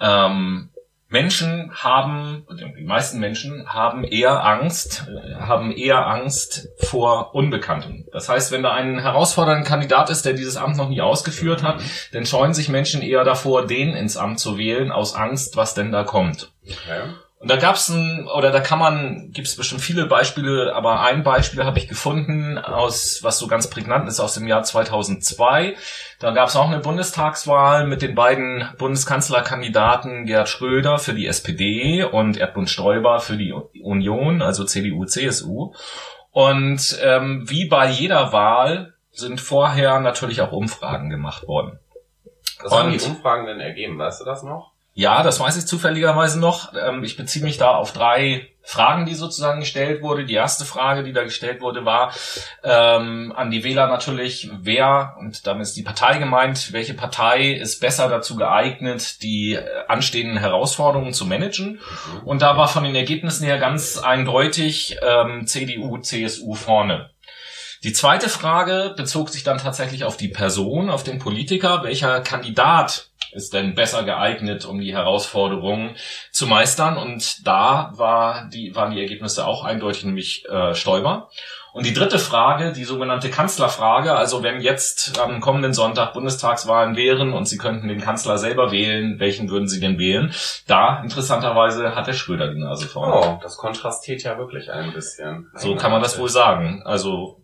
[0.00, 0.70] Ähm,
[1.08, 2.44] Menschen haben,
[2.76, 8.06] die meisten Menschen haben eher Angst, äh, haben eher Angst vor Unbekanntem.
[8.12, 11.80] Das heißt, wenn da ein herausfordernder Kandidat ist, der dieses Amt noch nie ausgeführt hat,
[12.12, 15.92] dann scheuen sich Menschen eher davor, den ins Amt zu wählen, aus Angst, was denn
[15.92, 16.50] da kommt.
[16.64, 17.02] Okay.
[17.46, 21.22] Und da gab's ein, oder da kann man, gibt es bestimmt viele Beispiele, aber ein
[21.22, 25.76] Beispiel habe ich gefunden, aus was so ganz prägnant ist, aus dem Jahr 2002.
[26.18, 32.36] Da gab's auch eine Bundestagswahl mit den beiden Bundeskanzlerkandidaten Gerhard Schröder für die SPD und
[32.36, 35.72] Erdbund Stoiber für die Union, also CDU, CSU.
[36.32, 41.78] Und ähm, wie bei jeder Wahl sind vorher natürlich auch Umfragen gemacht worden.
[42.60, 44.00] Was haben die Umfragen denn ergeben?
[44.00, 44.72] Weißt du das noch?
[44.98, 46.72] Ja, das weiß ich zufälligerweise noch.
[46.72, 50.24] Ähm, ich beziehe mich da auf drei Fragen, die sozusagen gestellt wurde.
[50.24, 52.14] Die erste Frage, die da gestellt wurde, war
[52.64, 57.78] ähm, an die Wähler natürlich, wer, und damit ist die Partei gemeint, welche Partei ist
[57.78, 61.72] besser dazu geeignet, die äh, anstehenden Herausforderungen zu managen.
[61.72, 62.26] Mhm.
[62.26, 67.10] Und da war von den Ergebnissen her ganz eindeutig ähm, CDU, CSU vorne.
[67.84, 73.10] Die zweite Frage bezog sich dann tatsächlich auf die Person, auf den Politiker, welcher Kandidat
[73.36, 75.96] ist denn besser geeignet, um die Herausforderungen
[76.32, 76.96] zu meistern.
[76.96, 81.28] Und da war die, waren die Ergebnisse auch eindeutig, nämlich äh, Stoiber.
[81.76, 87.34] Und die dritte Frage, die sogenannte Kanzlerfrage, also wenn jetzt am kommenden Sonntag Bundestagswahlen wären
[87.34, 90.32] und Sie könnten den Kanzler selber wählen, welchen würden Sie denn wählen?
[90.66, 93.14] Da, interessanterweise, hat der Schröder die Nase vorne.
[93.14, 95.50] Oh, das kontrastiert ja wirklich ein bisschen.
[95.54, 96.80] So kann man das wohl sagen.
[96.86, 97.42] Also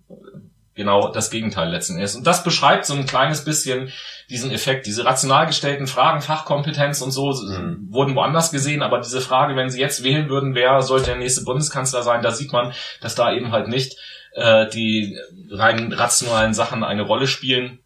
[0.83, 2.17] genau das Gegenteil letzten Endes.
[2.17, 3.91] Und das beschreibt so ein kleines bisschen
[4.29, 4.87] diesen Effekt.
[4.87, 7.89] Diese rational gestellten Fragen, Fachkompetenz und so mhm.
[7.91, 11.45] wurden woanders gesehen, aber diese Frage, wenn Sie jetzt wählen würden, wer sollte der nächste
[11.45, 13.97] Bundeskanzler sein, da sieht man, dass da eben halt nicht
[14.35, 15.19] äh, die
[15.51, 17.82] rein rationalen Sachen eine Rolle spielen,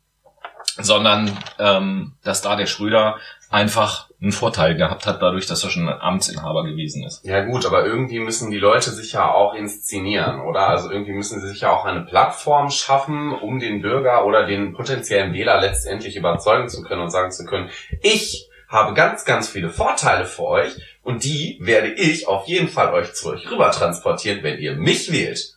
[0.78, 3.16] sondern ähm, dass da der Schröder
[3.50, 7.24] einfach einen Vorteil gehabt hat, dadurch, dass er schon ein Amtsinhaber gewesen ist.
[7.24, 10.68] Ja gut, aber irgendwie müssen die Leute sich ja auch inszenieren, oder?
[10.68, 14.72] Also irgendwie müssen sie sich ja auch eine Plattform schaffen, um den Bürger oder den
[14.72, 17.70] potenziellen Wähler letztendlich überzeugen zu können und sagen zu können,
[18.02, 22.92] ich habe ganz, ganz viele Vorteile für euch und die werde ich auf jeden Fall
[22.92, 25.55] euch zu euch rüber transportieren, wenn ihr mich wählt.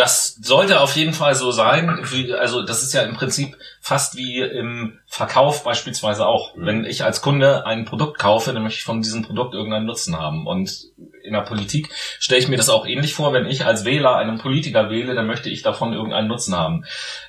[0.00, 2.02] Das sollte auf jeden Fall so sein.
[2.38, 6.56] Also das ist ja im Prinzip fast wie im Verkauf beispielsweise auch.
[6.56, 6.64] Mhm.
[6.64, 10.16] Wenn ich als Kunde ein Produkt kaufe, dann möchte ich von diesem Produkt irgendeinen Nutzen
[10.16, 10.46] haben.
[10.46, 10.86] Und
[11.22, 13.34] in der Politik stelle ich mir das auch ähnlich vor.
[13.34, 16.86] Wenn ich als Wähler einen Politiker wähle, dann möchte ich davon irgendeinen Nutzen haben.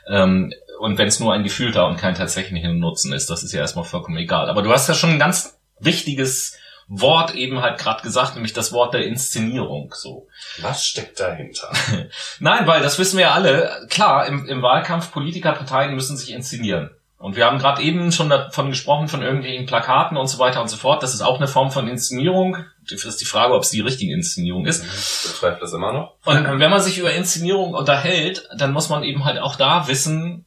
[0.08, 3.60] Ähm, und wenn es nur ein gefühlter und kein tatsächlicher Nutzen ist, das ist ja
[3.60, 4.50] erstmal vollkommen egal.
[4.50, 6.58] Aber du hast ja schon ein ganz wichtiges
[6.94, 9.94] Wort eben halt gerade gesagt, nämlich das Wort der Inszenierung.
[9.96, 10.28] So.
[10.60, 11.72] Was steckt dahinter?
[12.40, 13.88] Nein, weil das wissen wir ja alle.
[13.90, 16.90] Klar, im, im Wahlkampf Politikerparteien müssen sich inszenieren.
[17.18, 20.68] Und wir haben gerade eben schon davon gesprochen, von irgendwelchen Plakaten und so weiter und
[20.68, 21.02] so fort.
[21.02, 22.58] Das ist auch eine Form von Inszenierung.
[22.90, 24.84] Das ist die Frage, ob es die richtige Inszenierung ist.
[24.84, 26.16] Ich bezweifle das immer noch.
[26.26, 30.44] Und wenn man sich über Inszenierung unterhält, dann muss man eben halt auch da wissen,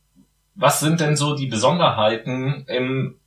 [0.57, 3.19] was sind denn so die Besonderheiten im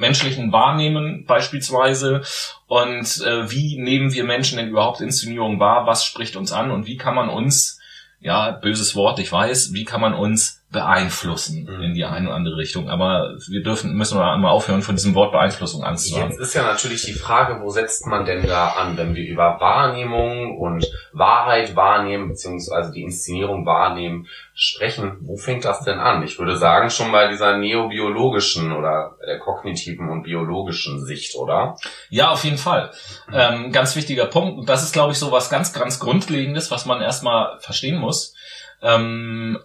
[0.00, 2.22] menschlichen Wahrnehmen beispielsweise.
[2.66, 6.70] Und äh, wie nehmen wir Menschen denn überhaupt Inszenierung wahr, was spricht uns an?
[6.70, 7.78] Und wie kann man uns,
[8.18, 11.82] ja, böses Wort, ich weiß, wie kann man uns beeinflussen mhm.
[11.82, 12.88] in die eine oder andere Richtung.
[12.88, 16.30] Aber wir dürfen, müssen wir einmal aufhören, von diesem Wort Beeinflussung anzusagen.
[16.30, 19.58] Jetzt ist ja natürlich die Frage, wo setzt man denn da an, wenn wir über
[19.58, 25.16] Wahrnehmung und Wahrheit wahrnehmen, beziehungsweise die Inszenierung wahrnehmen, sprechen.
[25.22, 26.22] Wo fängt das denn an?
[26.22, 31.76] Ich würde sagen, schon bei dieser neobiologischen oder der kognitiven und biologischen Sicht, oder?
[32.10, 32.92] Ja, auf jeden Fall.
[33.28, 33.34] Mhm.
[33.34, 34.56] Ähm, ganz wichtiger Punkt.
[34.56, 38.34] Und das ist, glaube ich, so was ganz, ganz Grundlegendes, was man erstmal verstehen muss.
[38.82, 39.58] Ähm,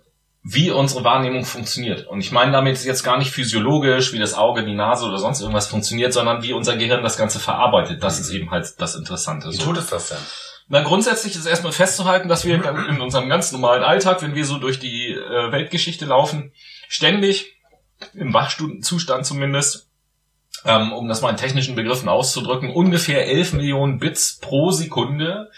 [0.48, 2.06] wie unsere Wahrnehmung funktioniert.
[2.06, 5.42] Und ich meine damit jetzt gar nicht physiologisch, wie das Auge, die Nase oder sonst
[5.42, 8.04] irgendwas funktioniert, sondern wie unser Gehirn das Ganze verarbeitet.
[8.04, 9.52] Das ist eben halt das Interessante.
[9.52, 10.20] Wie tut es das denn?
[10.68, 14.60] Na, grundsätzlich ist erstmal festzuhalten, dass wir in unserem ganz normalen Alltag, wenn wir so
[14.60, 16.52] durch die äh, Weltgeschichte laufen,
[16.90, 17.56] ständig,
[18.14, 19.90] im Wachzustand zumindest,
[20.64, 25.50] ähm, um das mal in technischen Begriffen auszudrücken, ungefähr 11 Millionen Bits pro Sekunde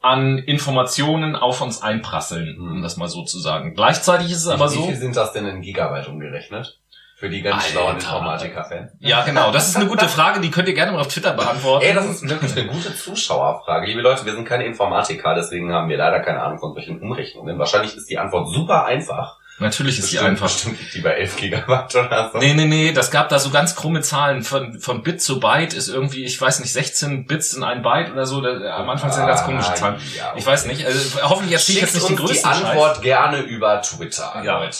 [0.00, 3.74] an Informationen auf uns einprasseln, um das mal so zu sagen.
[3.74, 4.82] Gleichzeitig ist es aber so.
[4.82, 6.78] Wie viel sind das denn in Gigabyte umgerechnet?
[7.16, 8.92] Für die ganz schlauen Informatiker-Fans.
[8.98, 9.52] Ja, genau.
[9.52, 11.84] Das ist eine gute Frage, die könnt ihr gerne mal auf Twitter beantworten.
[11.84, 13.86] Ey, das ist wirklich eine gute Zuschauerfrage.
[13.88, 17.58] Liebe Leute, wir sind keine Informatiker, deswegen haben wir leider keine Ahnung von solchen Umrechnungen.
[17.58, 19.39] Wahrscheinlich ist die Antwort super einfach.
[19.60, 20.46] Natürlich ist bestimmt, die einfach.
[20.46, 22.38] Bestimmt die bei 11 Gigabyte oder so.
[22.38, 24.42] Nee, nee, nee, das gab da so ganz krumme Zahlen.
[24.42, 28.10] Von, von Bit zu Byte ist irgendwie, ich weiß nicht, 16 Bits in ein Byte
[28.10, 28.40] oder so.
[28.40, 30.00] Da, am Anfang sind ganz komische Zahlen.
[30.16, 30.38] Ja, okay.
[30.38, 30.86] Ich weiß nicht.
[30.86, 33.02] Also, hoffentlich erzähle ich jetzt nicht die größte die Antwort Scheiß.
[33.02, 34.60] gerne über Twitter, ja.
[34.60, 34.76] Leute.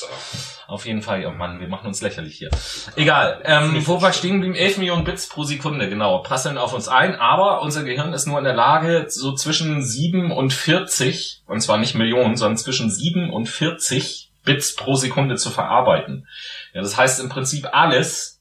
[0.67, 2.49] Auf jeden Fall, oh Mann, wir machen uns lächerlich hier.
[2.95, 4.55] Egal, ähm, wo wir stehen geblieben?
[4.55, 8.39] 11 Millionen Bits pro Sekunde, genau, prasseln auf uns ein, aber unser Gehirn ist nur
[8.39, 13.33] in der Lage, so zwischen 7 und 40, und zwar nicht Millionen, sondern zwischen 7
[13.33, 16.27] und 40 Bits pro Sekunde zu verarbeiten.
[16.73, 18.41] Ja, das heißt im Prinzip alles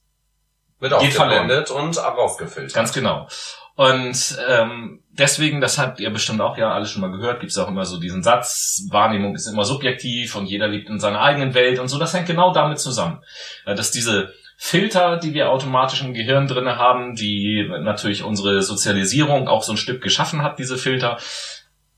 [0.78, 2.74] wird geht verwendet und rausgefiltert.
[2.74, 3.28] Ganz genau.
[3.76, 7.58] Und ähm, deswegen, das habt ihr bestimmt auch ja alles schon mal gehört, gibt es
[7.58, 11.54] auch immer so diesen Satz, Wahrnehmung ist immer subjektiv und jeder lebt in seiner eigenen
[11.54, 11.98] Welt und so.
[11.98, 13.22] Das hängt genau damit zusammen,
[13.64, 19.62] dass diese Filter, die wir automatisch im Gehirn drinne haben, die natürlich unsere Sozialisierung auch
[19.62, 21.16] so ein Stück geschaffen hat, diese Filter,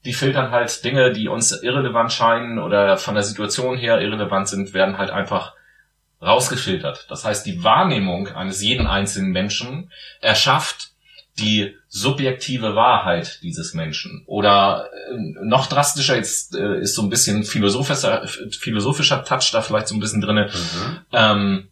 [0.04, 4.74] die filtern halt Dinge, die uns irrelevant scheinen oder von der Situation her irrelevant sind,
[4.74, 5.54] werden halt einfach
[6.20, 7.06] rausgefiltert.
[7.08, 10.92] Das heißt, die Wahrnehmung eines jeden einzelnen Menschen erschafft
[11.38, 14.22] die subjektive Wahrheit dieses Menschen.
[14.26, 19.88] Oder äh, noch drastischer, jetzt äh, ist so ein bisschen philosophischer, philosophischer Touch da vielleicht
[19.88, 20.50] so ein bisschen drinne.
[20.52, 20.98] Mhm.
[21.12, 21.68] Ähm,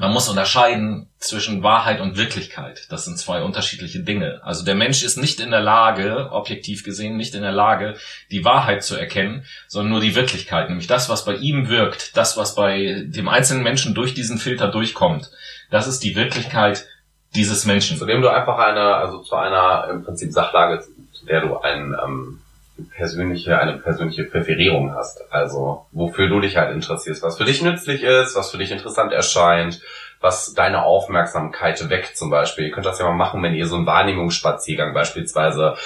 [0.00, 2.86] man muss unterscheiden zwischen Wahrheit und Wirklichkeit.
[2.88, 4.40] Das sind zwei unterschiedliche Dinge.
[4.42, 7.96] Also der Mensch ist nicht in der Lage, objektiv gesehen, nicht in der Lage,
[8.30, 10.70] die Wahrheit zu erkennen, sondern nur die Wirklichkeit.
[10.70, 14.68] Nämlich das, was bei ihm wirkt, das, was bei dem einzelnen Menschen durch diesen Filter
[14.68, 15.30] durchkommt.
[15.70, 16.86] Das ist die Wirklichkeit
[17.34, 17.98] dieses Menschen.
[17.98, 20.82] Zu dem du einfach eine, also zu einer im Prinzip Sachlage,
[21.12, 22.40] zu der du ein ähm,
[22.88, 25.22] persönliche, eine persönliche Präferierung hast.
[25.32, 29.12] Also wofür du dich halt interessierst, was für dich nützlich ist, was für dich interessant
[29.12, 29.80] erscheint,
[30.20, 32.66] was deine Aufmerksamkeit weckt zum Beispiel.
[32.66, 35.76] Ihr könnt das ja mal machen, wenn ihr so einen Wahrnehmungsspaziergang beispielsweise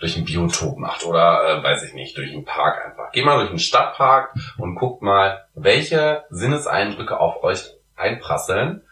[0.00, 3.12] durch ein Biotop macht oder äh, weiß ich nicht, durch einen Park einfach.
[3.12, 8.82] Geh mal durch einen Stadtpark und guckt mal, welche Sinneseindrücke auf euch einprasseln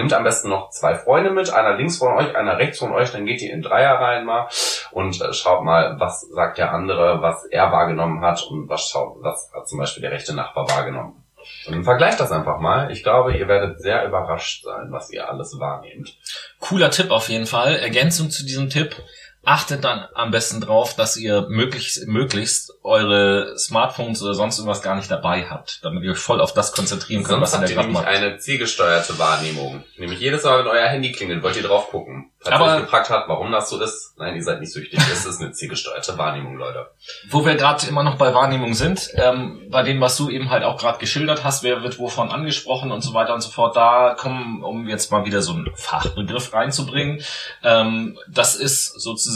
[0.00, 3.12] Nimmt am besten noch zwei Freunde mit, einer links von euch, einer rechts von euch,
[3.12, 4.48] dann geht ihr in Dreier rein mal
[4.92, 9.18] und äh, schaut mal, was sagt der andere, was er wahrgenommen hat und was schaut,
[9.20, 11.22] was hat zum Beispiel der rechte Nachbar wahrgenommen.
[11.66, 12.90] Und vergleicht das einfach mal.
[12.90, 16.16] Ich glaube, ihr werdet sehr überrascht sein, was ihr alles wahrnehmt.
[16.60, 17.76] Cooler Tipp auf jeden Fall.
[17.76, 18.96] Ergänzung zu diesem Tipp
[19.42, 24.96] achtet dann am besten drauf, dass ihr möglichst, möglichst eure Smartphones oder sonst irgendwas gar
[24.96, 27.70] nicht dabei habt, damit ihr euch voll auf das konzentrieren könnt, Sonst was ihr habt
[27.70, 28.06] ihr nämlich macht.
[28.06, 29.82] eine zielgesteuerte Wahrnehmung.
[29.96, 32.30] Nämlich jedes Mal, wenn euer Handy klingelt, wollt ihr drauf gucken.
[32.42, 34.98] Falls Aber, euch gefragt hat, warum das so ist, nein, ihr seid nicht süchtig.
[35.12, 36.90] Es ist eine zielgesteuerte Wahrnehmung, Leute.
[37.28, 40.64] Wo wir gerade immer noch bei Wahrnehmung sind, ähm, bei dem, was du eben halt
[40.64, 44.14] auch gerade geschildert hast, wer wird wovon angesprochen und so weiter und so fort, da
[44.18, 47.22] kommen, um jetzt mal wieder so einen Fachbegriff reinzubringen,
[47.62, 49.29] ähm, das ist sozusagen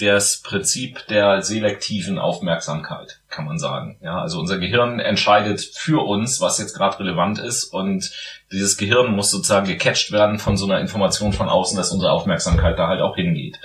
[0.00, 3.98] das Prinzip der selektiven Aufmerksamkeit, kann man sagen.
[4.02, 8.10] Ja, also unser Gehirn entscheidet für uns, was jetzt gerade relevant ist und
[8.50, 12.78] dieses Gehirn muss sozusagen gecatcht werden von so einer Information von außen, dass unsere Aufmerksamkeit
[12.78, 13.60] da halt auch hingeht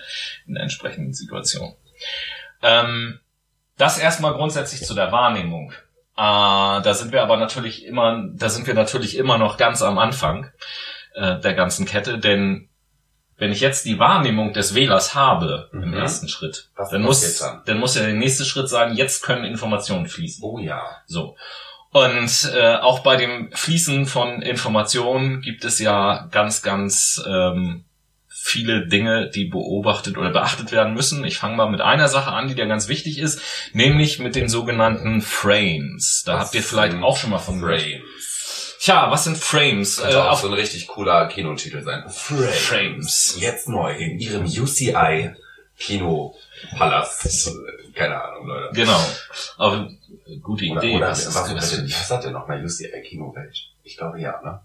[0.46, 1.74] in der entsprechenden Situation.
[2.62, 3.20] Ähm,
[3.78, 5.72] das erstmal grundsätzlich zu der Wahrnehmung.
[6.18, 9.98] Äh, da sind wir aber natürlich immer, da sind wir natürlich immer noch ganz am
[9.98, 10.52] Anfang
[11.16, 12.70] äh, der ganzen Kette, denn
[13.38, 15.84] wenn ich jetzt die Wahrnehmung des Wählers habe mhm.
[15.84, 17.62] im ersten Schritt, dann muss, dann?
[17.66, 20.44] dann muss ja der nächste Schritt sein, jetzt können Informationen fließen.
[20.44, 20.82] Oh ja.
[21.06, 21.36] So.
[21.92, 27.86] Und äh, auch bei dem Fließen von Informationen gibt es ja ganz, ganz ähm,
[28.28, 31.24] viele Dinge, die beobachtet oder beachtet werden müssen.
[31.26, 33.42] Ich fange mal mit einer Sache an, die da ganz wichtig ist,
[33.74, 36.24] nämlich mit den sogenannten Frames.
[36.26, 37.84] Da was habt ihr vielleicht auch schon mal von Frames.
[37.84, 38.04] gehört.
[38.88, 39.98] Tja, was sind Frames?
[39.98, 42.06] Könnte äh, auch so ein richtig cooler Kinotitel sein.
[42.08, 42.56] Frames.
[42.56, 43.38] Frames.
[43.38, 45.34] Jetzt neu in ihrem UCI
[45.78, 47.52] Kinopalast.
[47.94, 48.74] Keine Ahnung, Leute.
[48.74, 49.06] Genau.
[49.58, 49.90] Aber
[50.42, 50.96] gute Idee.
[50.96, 53.58] Oder, was, was, was, was hat denn noch mal UCI Kinowelt?
[53.84, 54.62] Ich glaube ja, ne?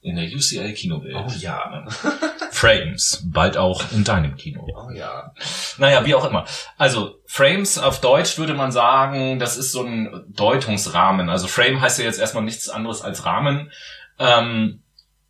[0.00, 1.16] In der UCL Kinowelt.
[1.16, 1.88] Oh ja.
[2.56, 4.66] Frames, bald auch in deinem Kino.
[4.66, 5.34] Oh ja.
[5.76, 6.46] Naja, wie auch immer.
[6.78, 11.28] Also Frames auf Deutsch würde man sagen, das ist so ein Deutungsrahmen.
[11.28, 13.70] Also Frame heißt ja jetzt erstmal nichts anderes als Rahmen.
[14.18, 14.80] Ähm,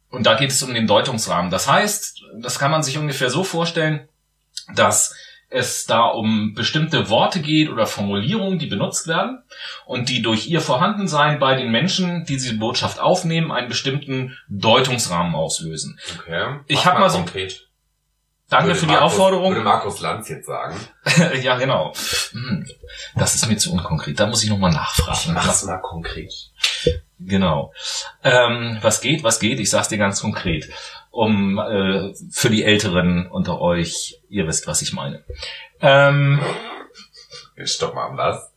[0.08, 1.50] und da geht es um den Deutungsrahmen.
[1.50, 4.08] Das heißt, das kann man sich ungefähr so vorstellen,
[4.76, 5.12] dass
[5.48, 9.42] es da um bestimmte Worte geht oder Formulierungen, die benutzt werden
[9.84, 15.34] und die durch ihr Vorhandensein bei den Menschen, die diese Botschaft aufnehmen, einen bestimmten Deutungsrahmen
[15.34, 15.98] auslösen.
[16.18, 16.60] Okay.
[16.66, 17.66] Ich habe mal so konkret.
[18.48, 19.50] Danke würde für die Markus, Aufforderung.
[19.50, 20.76] Würde Markus Lanz jetzt sagen.
[21.42, 21.92] ja, genau.
[22.30, 22.66] Hm.
[23.16, 24.20] Das ist mir zu unkonkret.
[24.20, 25.18] Da muss ich nochmal nachfragen.
[25.18, 26.32] Ich mach's mal konkret.
[27.18, 27.72] Genau.
[28.22, 29.58] Ähm, was geht, was geht?
[29.58, 30.68] Ich sag's dir ganz konkret
[31.16, 35.24] um äh, für die Älteren unter euch, ihr wisst, was ich meine.
[35.80, 36.40] Ähm,
[37.64, 38.52] Stopp mal, was?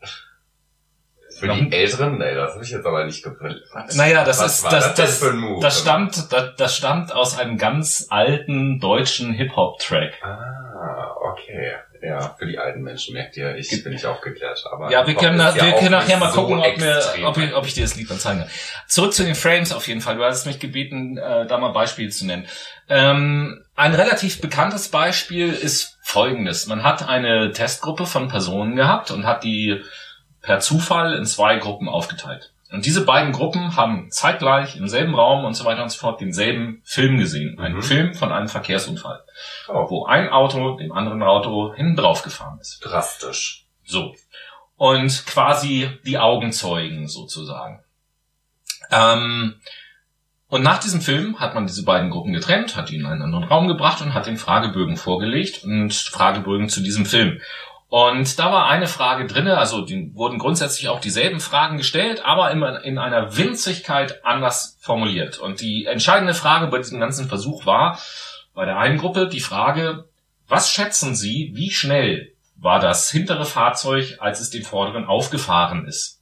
[1.39, 2.17] Für die Älteren?
[2.17, 3.63] Nee, das habe ich jetzt aber nicht geprillt.
[3.93, 8.07] Naja, das was ist das, das, das, das stammt das, das stammt aus einem ganz
[8.09, 10.21] alten deutschen Hip-Hop-Track.
[10.21, 11.75] Ah, okay.
[12.01, 14.63] Ja, für die alten Menschen merkt ihr, ich bin nicht aufgeklärt.
[14.71, 17.53] Aber ja, wir können, ja wir können nachher mal so gucken, ob, mir, ob, ich,
[17.53, 18.49] ob ich dir das Lied dann zeigen kann.
[18.88, 20.15] Zurück zu den Frames auf jeden Fall.
[20.15, 22.47] Du hast mich gebeten, äh, da mal Beispiele zu nennen.
[22.88, 26.67] Ähm, ein relativ bekanntes Beispiel ist folgendes.
[26.67, 29.81] Man hat eine Testgruppe von Personen gehabt und hat die
[30.41, 32.51] per Zufall in zwei Gruppen aufgeteilt.
[32.71, 36.21] Und diese beiden Gruppen haben zeitgleich im selben Raum und so weiter und so fort
[36.21, 37.58] denselben Film gesehen.
[37.60, 37.82] Einen Mhm.
[37.84, 39.23] Film von einem Verkehrsunfall,
[39.69, 42.79] Oh, wo ein Auto dem anderen Auto hinten drauf gefahren ist.
[42.84, 43.65] drastisch.
[43.86, 44.13] So.
[44.75, 47.84] Und quasi die Augenzeugen sozusagen.
[48.91, 49.55] Ähm,
[50.47, 53.43] und nach diesem Film hat man diese beiden Gruppen getrennt, hat die in einen anderen
[53.45, 57.39] Raum gebracht und hat den Fragebögen vorgelegt und Fragebögen zu diesem Film.
[57.89, 62.52] Und da war eine Frage drinne, also die wurden grundsätzlich auch dieselben Fragen gestellt, aber
[62.52, 65.39] immer in einer Winzigkeit anders formuliert.
[65.39, 67.99] Und die entscheidende Frage bei diesem ganzen Versuch war,
[68.54, 70.08] bei der einen Gruppe die Frage,
[70.47, 76.21] was schätzen Sie, wie schnell war das hintere Fahrzeug, als es den vorderen aufgefahren ist?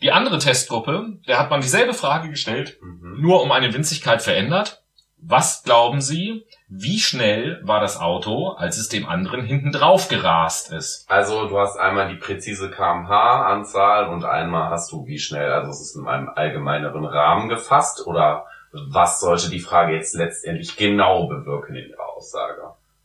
[0.00, 3.20] Die andere Testgruppe, der hat man dieselbe Frage gestellt, Mhm.
[3.20, 4.82] nur um eine Winzigkeit verändert.
[5.18, 10.70] Was glauben Sie, wie schnell war das Auto, als es dem anderen hinten drauf gerast
[10.72, 11.04] ist?
[11.08, 15.80] Also du hast einmal die präzise kmh-Anzahl und einmal hast du wie schnell, also es
[15.80, 21.76] ist in einem allgemeineren Rahmen gefasst oder was sollte die Frage jetzt letztendlich genau bewirken
[21.76, 22.62] in ihrer Aussage?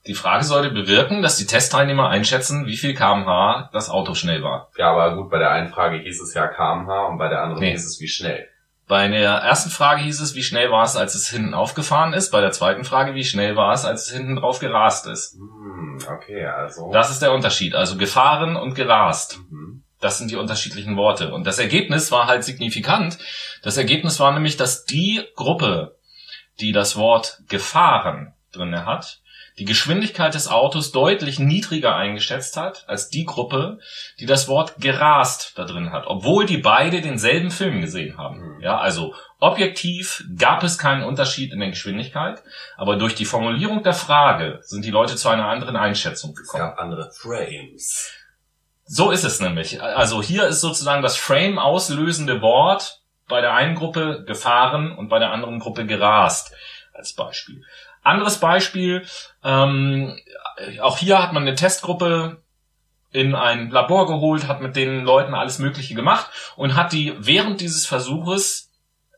[0.08, 4.67] Die Frage sollte bewirken, dass die Testteilnehmer einschätzen, wie viel kmh das Auto schnell war.
[4.76, 7.62] Ja, aber gut, bei der einen Frage hieß es ja kmh und bei der anderen
[7.62, 7.71] Nee.
[7.71, 8.47] hieß es wie schnell.
[8.91, 12.30] Bei der ersten Frage hieß es, wie schnell war es, als es hinten aufgefahren ist.
[12.30, 15.36] Bei der zweiten Frage, wie schnell war es, als es hinten drauf gerast ist.
[15.36, 16.91] Hm, okay, also.
[16.91, 17.73] Das ist der Unterschied.
[17.73, 19.39] Also gefahren und gerast.
[19.49, 19.84] Mhm.
[20.01, 21.34] Das sind die unterschiedlichen Worte.
[21.34, 23.17] Und das Ergebnis war halt signifikant.
[23.63, 25.95] Das Ergebnis war nämlich, dass die Gruppe,
[26.60, 29.20] die das Wort gefahren drinne hat,
[29.60, 33.80] die Geschwindigkeit des Autos deutlich niedriger eingeschätzt hat als die Gruppe,
[34.20, 38.56] die das Wort gerast da drin hat, obwohl die beide denselben Film gesehen haben.
[38.56, 38.62] Mhm.
[38.62, 42.42] Ja, also objektiv gab es keinen Unterschied in der Geschwindigkeit,
[42.78, 46.64] aber durch die Formulierung der Frage sind die Leute zu einer anderen Einschätzung Es gekommen.
[46.64, 48.12] gab andere Frames.
[48.86, 49.82] So ist es nämlich.
[49.82, 55.20] Also hier ist sozusagen das Frame auslösende Wort bei der einen Gruppe gefahren und bei
[55.20, 56.54] der anderen Gruppe gerast
[56.94, 57.64] als Beispiel.
[58.04, 59.06] Anderes Beispiel,
[59.44, 60.18] ähm,
[60.82, 62.42] auch hier hat man eine Testgruppe
[63.12, 67.62] in ein Labor geholt, hat mit den Leuten alles Mögliche gemacht und hat die während
[67.62, 68.72] dieses Versuches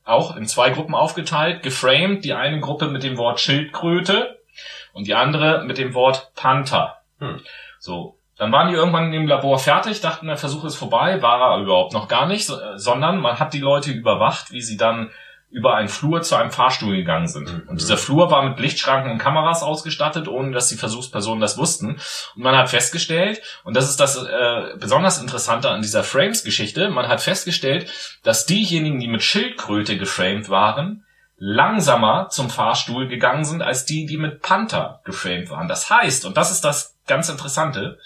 [0.03, 4.39] auch in zwei Gruppen aufgeteilt, geframed, die eine Gruppe mit dem Wort Schildkröte
[4.91, 7.01] und die andere mit dem Wort Panther.
[7.19, 7.39] Hm.
[7.79, 11.61] So, dann waren die irgendwann im Labor fertig, dachten, der Versuch ist vorbei, war er
[11.61, 15.11] überhaupt noch gar nicht, äh, sondern man hat die Leute überwacht, wie sie dann
[15.53, 17.51] über einen Flur zu einem Fahrstuhl gegangen sind.
[17.51, 17.69] Mhm.
[17.69, 21.99] Und dieser Flur war mit Lichtschranken und Kameras ausgestattet, ohne dass die Versuchspersonen das wussten.
[22.35, 27.07] Und man hat festgestellt, und das ist das äh, besonders Interessante an dieser Frames-Geschichte, man
[27.07, 27.87] hat festgestellt,
[28.23, 31.05] dass diejenigen, die mit Schildkröte geframed waren,
[31.37, 35.67] langsamer zum Fahrstuhl gegangen sind als die, die mit Panther geframed waren.
[35.67, 37.99] Das heißt, und das ist das ganz Interessante,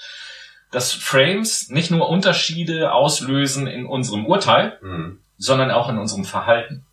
[0.71, 5.19] dass Frames nicht nur Unterschiede auslösen in unserem Urteil, Hm.
[5.37, 6.86] sondern auch in unserem Verhalten.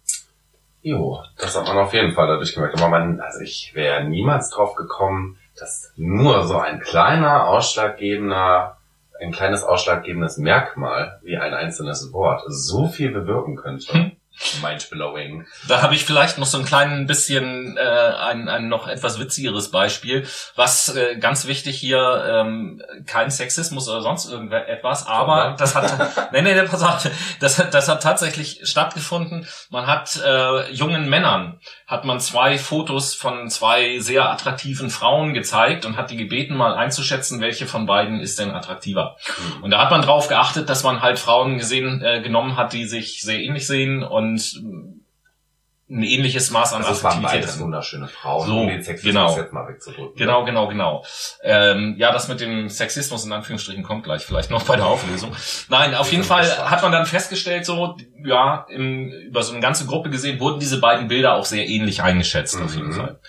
[0.84, 2.76] Jo, das hat man auf jeden Fall dadurch gemerkt.
[2.76, 8.76] Aber man, also ich wäre niemals drauf gekommen, dass nur so ein kleiner ausschlaggebender,
[9.18, 13.94] ein kleines ausschlaggebendes Merkmal wie ein einzelnes Wort so viel bewirken könnte.
[13.94, 14.12] Hm.
[14.62, 15.46] Mindblowing.
[15.68, 19.70] Da habe ich vielleicht noch so ein klein bisschen äh, ein, ein noch etwas witzigeres
[19.70, 25.56] Beispiel, was äh, ganz wichtig hier ähm, kein Sexismus oder sonst irgendetwas, aber Sondern?
[25.56, 29.46] das hat nee, nee, nee, pass auf, das hat das hat tatsächlich stattgefunden.
[29.70, 31.60] Man hat äh, jungen Männern
[31.94, 36.74] hat man zwei Fotos von zwei sehr attraktiven Frauen gezeigt und hat die gebeten mal
[36.74, 39.16] einzuschätzen, welche von beiden ist denn attraktiver.
[39.24, 39.62] Hm.
[39.62, 42.86] Und da hat man drauf geachtet, dass man halt Frauen gesehen äh, genommen hat, die
[42.86, 44.60] sich sehr ähnlich sehen und
[45.90, 47.60] ein ähnliches Maß an Also Attraktivität hatten.
[47.60, 49.36] wunderschöne Frauen, So, um den Sexismus genau.
[49.36, 50.16] jetzt mal wegzudrücken.
[50.16, 51.04] Genau, genau, genau.
[51.42, 55.36] Ähm, ja, das mit dem Sexismus in Anführungsstrichen kommt gleich vielleicht noch bei der Auflösung.
[55.68, 56.70] Nein, auf jeden Fall gespannt.
[56.70, 60.80] hat man dann festgestellt, so, ja, im, über so eine ganze Gruppe gesehen, wurden diese
[60.80, 62.92] beiden Bilder auch sehr ähnlich eingeschätzt, auf jeden Mhm.
[62.94, 63.20] Fall.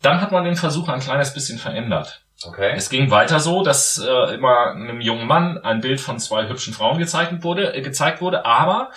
[0.00, 2.22] Dann hat man den Versuch ein kleines bisschen verändert.
[2.46, 2.72] Okay.
[2.74, 6.74] Es ging weiter so, dass äh, immer einem jungen Mann ein Bild von zwei hübschen
[6.74, 8.90] Frauen gezeigt wurde, äh, gezeigt wurde, aber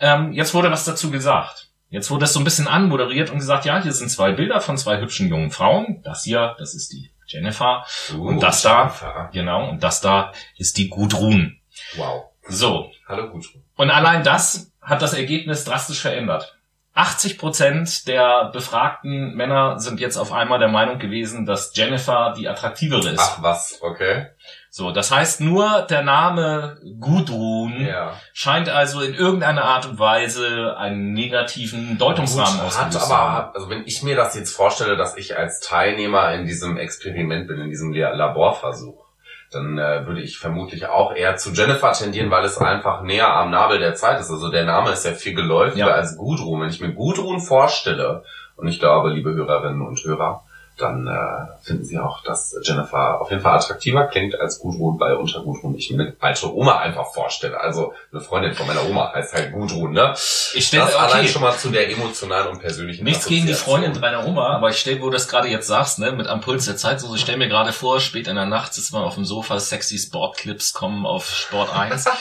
[0.00, 1.65] ähm, jetzt wurde was dazu gesagt.
[1.88, 4.76] Jetzt wurde das so ein bisschen anmoderiert und gesagt, ja, hier sind zwei Bilder von
[4.76, 6.02] zwei hübschen jungen Frauen.
[6.02, 8.82] Das hier, das ist die Jennifer, Uh, und das da?
[8.84, 9.30] Jennifer.
[9.32, 11.58] genau, und das da ist die Gudrun.
[11.96, 12.26] Wow.
[12.48, 13.62] So, Hallo Gudrun.
[13.76, 16.56] und allein das hat das Ergebnis drastisch verändert.
[16.94, 22.48] 80 Prozent der befragten Männer sind jetzt auf einmal der Meinung gewesen, dass Jennifer die
[22.48, 23.20] attraktivere ist.
[23.20, 24.26] Ach was, okay.
[24.70, 28.12] So, das heißt nur der Name Gudrun Ja.
[28.34, 33.84] scheint also in irgendeiner Art und Weise einen negativen Deutungsrahmen Gut, hat aber, also wenn
[33.86, 37.92] ich mir das jetzt vorstelle, dass ich als Teilnehmer in diesem Experiment bin, in diesem
[37.94, 39.04] La- Laborversuch,
[39.52, 43.50] dann äh, würde ich vermutlich auch eher zu Jennifer tendieren, weil es einfach näher am
[43.50, 44.30] Nabel der Zeit ist.
[44.30, 45.94] Also der Name ist ja viel geläufiger Ja.
[45.94, 46.60] als Gudrun.
[46.62, 48.24] Wenn ich mir Gudrun vorstelle,
[48.56, 50.42] und ich glaube, liebe Hörerinnen und Hörer,
[50.78, 55.14] dann äh, finden Sie auch, dass Jennifer auf jeden Fall attraktiver klingt als Gudrun, weil
[55.14, 57.58] unter Gudrun ich mir eine alte Oma einfach vorstelle.
[57.58, 60.12] Also eine Freundin von meiner Oma heißt halt Gudrun, ne?
[60.54, 63.54] Ich stelle, Das allein okay, schon mal zu der emotionalen und persönlichen nichts gegen die.
[63.54, 66.40] Freundin deiner Oma, aber ich stelle, wo du das gerade jetzt sagst, ne, mit am
[66.40, 69.02] Puls der Zeit, so, ich stelle mir gerade vor, spät in der Nacht sitzt man
[69.02, 72.04] auf dem Sofa, sexy Sportclips kommen auf Sport 1.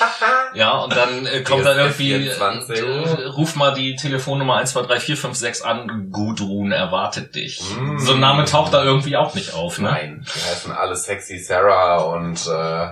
[0.53, 2.79] Ja, und dann äh, kommt dann irgendwie, äh, 24.
[2.79, 7.61] äh, ruf mal die Telefonnummer 123456 an, Gudrun erwartet dich.
[7.77, 7.97] Mm.
[7.97, 9.89] So ein Name taucht da irgendwie auch nicht auf, ne?
[9.89, 12.87] Nein, die heißen alle sexy Sarah und äh,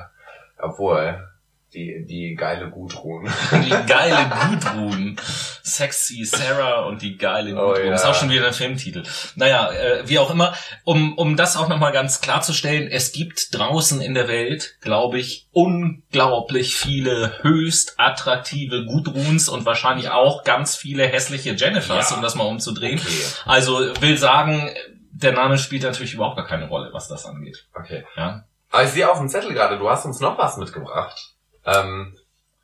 [0.62, 1.28] obwohl
[1.74, 3.28] die die geile Gudrun.
[3.52, 5.16] Die geile Gudrun.
[5.66, 7.88] Sexy Sarah und die geile Oh Gudrun.
[7.88, 7.96] ja.
[7.96, 9.02] Ist auch schon wieder ein Filmtitel.
[9.36, 14.02] Naja, äh, wie auch immer, um, um das auch nochmal ganz klarzustellen, es gibt draußen
[14.02, 21.08] in der Welt, glaube ich, unglaublich viele höchst attraktive Gudruns und wahrscheinlich auch ganz viele
[21.08, 22.16] hässliche Jennifers, Ja.
[22.18, 23.00] um das mal umzudrehen.
[23.00, 24.70] Okay, Also will sagen,
[25.16, 27.66] der Name spielt natürlich überhaupt gar keine Rolle, was das angeht.
[27.74, 28.04] okay.
[28.16, 28.44] Ja.
[28.72, 31.34] Aber ich sehe auf dem Zettel gerade, du hast uns noch was mitgebracht.
[31.66, 32.18] Ähm,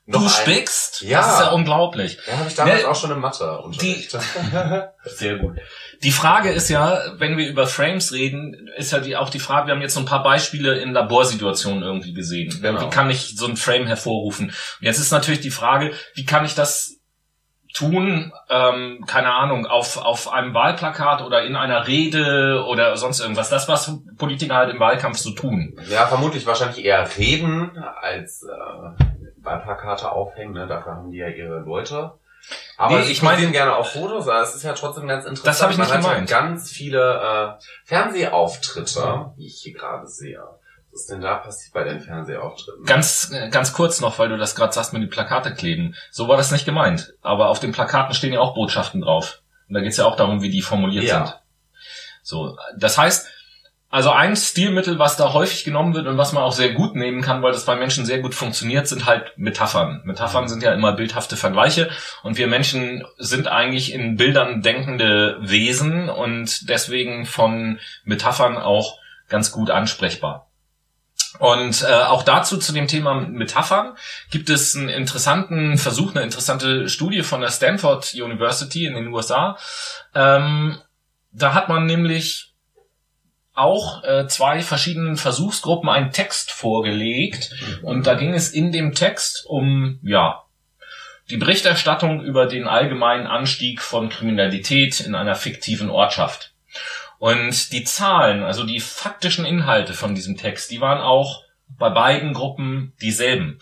[0.07, 1.01] noch Du ein- spickst?
[1.03, 1.19] Ja.
[1.21, 2.17] Das ist ja unglaublich.
[2.25, 4.19] Ja, habe ich damals Ne, auch schon in Mathe unterrichtet.
[5.05, 5.57] Sehr gut.
[6.01, 9.67] Die Frage ist ja, wenn wir über Frames reden, ist ja die, auch die Frage,
[9.67, 12.59] wir haben jetzt so ein paar Beispiele in Laborsituationen irgendwie gesehen.
[12.59, 12.81] Genau.
[12.81, 14.47] Wie kann ich so ein Frame hervorrufen?
[14.47, 16.95] Und jetzt ist natürlich die Frage, wie kann ich das
[17.73, 23.49] tun, ähm, keine Ahnung, auf, auf einem Wahlplakat oder in einer Rede oder sonst irgendwas.
[23.49, 25.77] Das, was Politiker halt im Wahlkampf so tun.
[25.89, 29.03] ja, vermutlich wahrscheinlich eher reden als äh,
[29.43, 30.53] Wahlplakate aufhängen.
[30.53, 30.67] Ne?
[30.67, 32.13] Dafür haben die ja ihre Leute.
[32.77, 35.47] Aber Nee, ich meine- posieren gerne auf Fotos, aber es ist ja trotzdem ganz interessant.
[35.47, 36.29] Das hab ich nicht Man hat gemeint.
[36.29, 40.41] Ja ganz viele äh, Fernsehauftritte, die ich hier gerade sehe.
[40.91, 42.85] Was ist denn da passiert bei den Fernsehauftritten?
[42.85, 45.95] Ganz, äh, ganz kurz noch, weil du das gerade sagst mit den Plakate kleben.
[46.11, 47.13] So war das nicht gemeint.
[47.21, 49.41] Aber auf den Plakaten stehen ja auch Botschaften drauf.
[49.67, 51.25] Und da geht's ja auch darum, wie die formuliert Ja.
[51.25, 51.39] sind.
[52.23, 53.27] So, das heißt,
[53.91, 57.21] also ein Stilmittel, was da häufig genommen wird und was man auch sehr gut nehmen
[57.21, 60.01] kann, weil das bei Menschen sehr gut funktioniert, sind halt Metaphern.
[60.05, 61.89] Metaphern sind ja immer bildhafte Vergleiche
[62.21, 69.51] und wir Menschen sind eigentlich in Bildern denkende Wesen und deswegen von Metaphern auch ganz
[69.51, 70.48] gut ansprechbar.
[71.37, 73.95] Und äh, auch dazu zu dem Thema Metaphern
[74.31, 79.57] gibt es einen interessanten Versuch, eine interessante Studie von der Stanford University in den USA.
[80.15, 80.79] Ähm,
[81.31, 82.53] da hat man nämlich
[83.53, 87.51] auch äh, zwei verschiedenen Versuchsgruppen einen Text vorgelegt
[87.83, 90.43] und da ging es in dem Text um ja
[91.29, 96.53] die Berichterstattung über den allgemeinen Anstieg von Kriminalität in einer fiktiven Ortschaft.
[97.19, 102.33] Und die Zahlen, also die faktischen Inhalte von diesem Text, die waren auch bei beiden
[102.33, 103.59] Gruppen dieselben.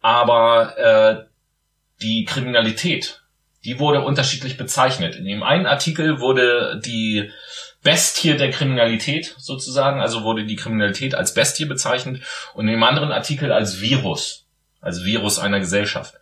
[0.00, 1.24] Aber äh,
[2.02, 3.22] die Kriminalität,
[3.64, 5.16] die wurde unterschiedlich bezeichnet.
[5.16, 7.30] In dem einen Artikel wurde die
[7.82, 12.22] Bestie der Kriminalität sozusagen, also wurde die Kriminalität als Bestie bezeichnet
[12.54, 14.46] und in dem anderen Artikel als Virus,
[14.80, 16.14] als Virus einer Gesellschaft.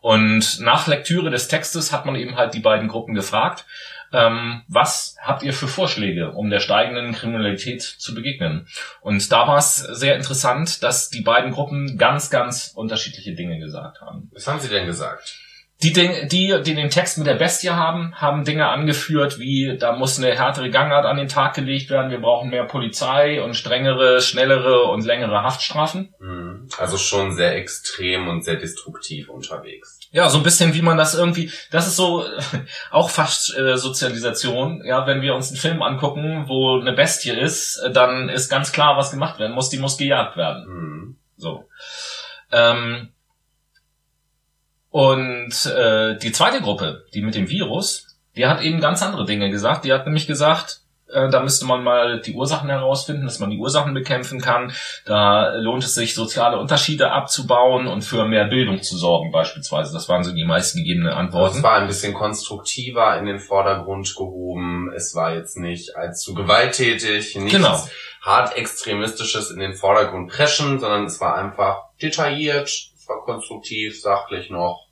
[0.00, 3.64] Und nach Lektüre des Textes hat man eben halt die beiden Gruppen gefragt,
[4.12, 8.66] ähm, was habt ihr für Vorschläge, um der steigenden Kriminalität zu begegnen?
[9.00, 14.00] Und da war es sehr interessant, dass die beiden Gruppen ganz, ganz unterschiedliche Dinge gesagt
[14.00, 14.30] haben.
[14.32, 15.38] Was haben sie denn gesagt?
[15.80, 20.18] Die, die, die den Text mit der Bestie haben, haben Dinge angeführt, wie da muss
[20.18, 24.86] eine härtere Gangart an den Tag gelegt werden, wir brauchen mehr Polizei und strengere, schnellere
[24.86, 26.12] und längere Haftstrafen.
[26.18, 26.68] Hm.
[26.78, 30.00] Also schon sehr extrem und sehr destruktiv unterwegs.
[30.10, 32.24] Ja, so ein bisschen wie man das irgendwie, das ist so
[32.90, 34.82] auch fast äh, Sozialisation.
[34.84, 38.72] Ja, wenn wir uns einen Film angucken, wo eine Bestie ist, äh, dann ist ganz
[38.72, 39.70] klar, was gemacht werden muss.
[39.70, 40.64] Die muss gejagt werden.
[40.64, 41.16] Hm.
[41.36, 41.68] So.
[42.50, 43.10] Ähm,
[44.90, 49.50] und äh, die zweite Gruppe, die mit dem Virus, die hat eben ganz andere Dinge
[49.50, 49.84] gesagt.
[49.84, 50.80] Die hat nämlich gesagt,
[51.10, 54.72] äh, da müsste man mal die Ursachen herausfinden, dass man die Ursachen bekämpfen kann.
[55.06, 59.92] Da lohnt es sich, soziale Unterschiede abzubauen und für mehr Bildung zu sorgen beispielsweise.
[59.92, 61.62] Das waren so die meisten gegebenen Es Antworten.
[61.62, 64.92] war ein bisschen konstruktiver in den Vordergrund gehoben.
[64.94, 67.82] Es war jetzt nicht allzu gewalttätig, nichts Genau.
[68.22, 74.50] hart extremistisches in den Vordergrund preschen, sondern es war einfach detailliert, es war konstruktiv, sachlich
[74.50, 74.86] noch.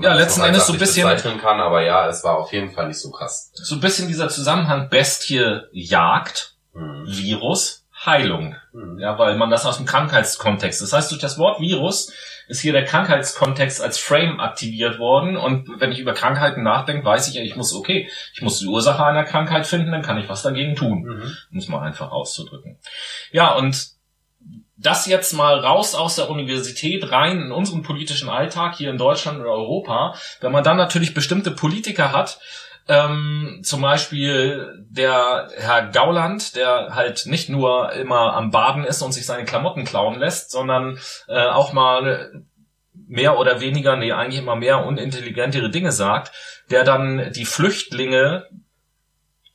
[0.00, 2.86] Ja, letzten Endes so ein bisschen- bezeichnen kann, aber ja, es war auf jeden Fall
[2.88, 3.50] nicht so krass.
[3.54, 7.04] So ein bisschen dieser Zusammenhang Bestie Jagd, Hm.
[7.06, 8.56] Virus, Heilung.
[8.72, 8.98] Hm.
[8.98, 10.80] Ja, weil man das aus dem Krankheitskontext.
[10.80, 12.12] Das heißt, durch das Wort Virus
[12.48, 15.36] ist hier der Krankheitskontext als Frame aktiviert worden.
[15.36, 18.66] Und wenn ich über Krankheiten nachdenke, weiß ich ja, ich muss, okay, ich muss die
[18.66, 21.02] Ursache einer Krankheit finden, dann kann ich was dagegen tun.
[21.02, 21.36] Mhm.
[21.50, 22.78] Muss man einfach auszudrücken.
[23.30, 23.91] Ja, und
[24.82, 29.40] das jetzt mal raus aus der Universität rein in unseren politischen Alltag hier in Deutschland
[29.40, 32.38] oder Europa, wenn man dann natürlich bestimmte Politiker hat,
[32.88, 39.12] ähm, zum Beispiel der Herr Gauland, der halt nicht nur immer am Baden ist und
[39.12, 42.44] sich seine Klamotten klauen lässt, sondern äh, auch mal
[43.06, 46.32] mehr oder weniger, nee, eigentlich immer mehr unintelligentere Dinge sagt,
[46.70, 48.46] der dann die Flüchtlinge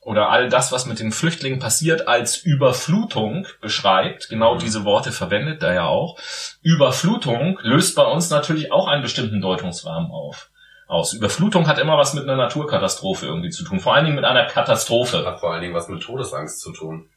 [0.08, 4.30] oder all das, was mit den Flüchtlingen passiert, als Überflutung beschreibt.
[4.30, 4.60] Genau mhm.
[4.60, 6.18] diese Worte verwendet er ja auch.
[6.62, 10.48] Überflutung löst bei uns natürlich auch einen bestimmten Deutungsrahmen auf.
[10.86, 11.12] Aus.
[11.12, 13.80] Überflutung hat immer was mit einer Naturkatastrophe irgendwie zu tun.
[13.80, 15.26] Vor allen Dingen mit einer Katastrophe.
[15.26, 17.10] Hat vor allen Dingen was mit Todesangst zu tun.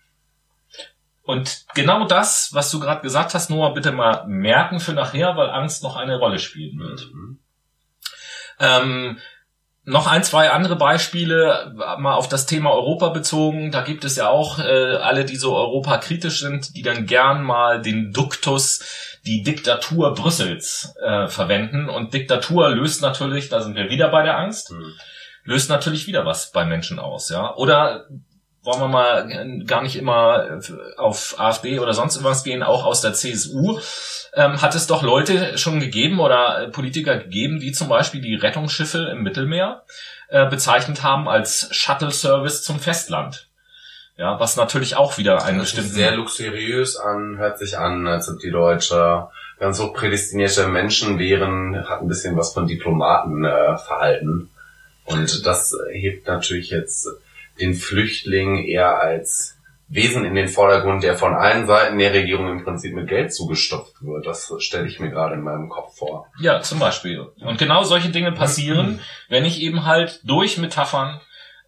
[1.23, 5.49] Und genau das, was du gerade gesagt hast, Noah, bitte mal merken für nachher, weil
[5.49, 7.09] Angst noch eine Rolle spielen wird.
[7.13, 7.39] Mhm.
[8.59, 9.17] Ähm,
[9.83, 13.71] noch ein, zwei andere Beispiele, mal auf das Thema Europa bezogen.
[13.71, 17.43] Da gibt es ja auch äh, alle, die so Europa kritisch sind, die dann gern
[17.43, 21.89] mal den Duktus, die Diktatur Brüssels äh, verwenden.
[21.89, 24.93] Und Diktatur löst natürlich, da sind wir wieder bei der Angst, mhm.
[25.43, 27.55] löst natürlich wieder was bei Menschen aus, ja.
[27.55, 28.05] Oder
[28.63, 30.59] wollen wir mal gar nicht immer
[30.97, 33.79] auf AfD oder sonst irgendwas gehen, auch aus der CSU,
[34.33, 39.09] ähm, hat es doch Leute schon gegeben oder Politiker gegeben, die zum Beispiel die Rettungsschiffe
[39.11, 39.83] im Mittelmeer
[40.29, 43.47] äh, bezeichnet haben als Shuttle-Service zum Festland.
[44.17, 45.91] Ja, was natürlich auch wieder einen bestimmten...
[45.91, 49.27] Sehr luxuriös an, hört sich an, als ob die Deutsche
[49.59, 54.49] ganz so prädestinierte Menschen wären, hat ein bisschen was von Diplomatenverhalten.
[55.05, 57.07] Äh, Und das hebt natürlich jetzt
[57.59, 59.57] den Flüchtling eher als
[59.91, 64.01] Wesen in den Vordergrund, der von allen Seiten der Regierung im Prinzip mit Geld zugestopft
[64.01, 64.25] wird.
[64.25, 66.27] Das stelle ich mir gerade in meinem Kopf vor.
[66.39, 67.19] Ja, zum Beispiel.
[67.41, 71.19] Und genau solche Dinge passieren, wenn ich eben halt durch Metaphern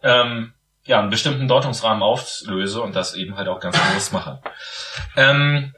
[0.02, 0.54] ähm,
[0.84, 4.40] ja einen bestimmten Deutungsrahmen auflöse und das eben halt auch ganz bewusst mache.
[5.16, 5.74] Ähm,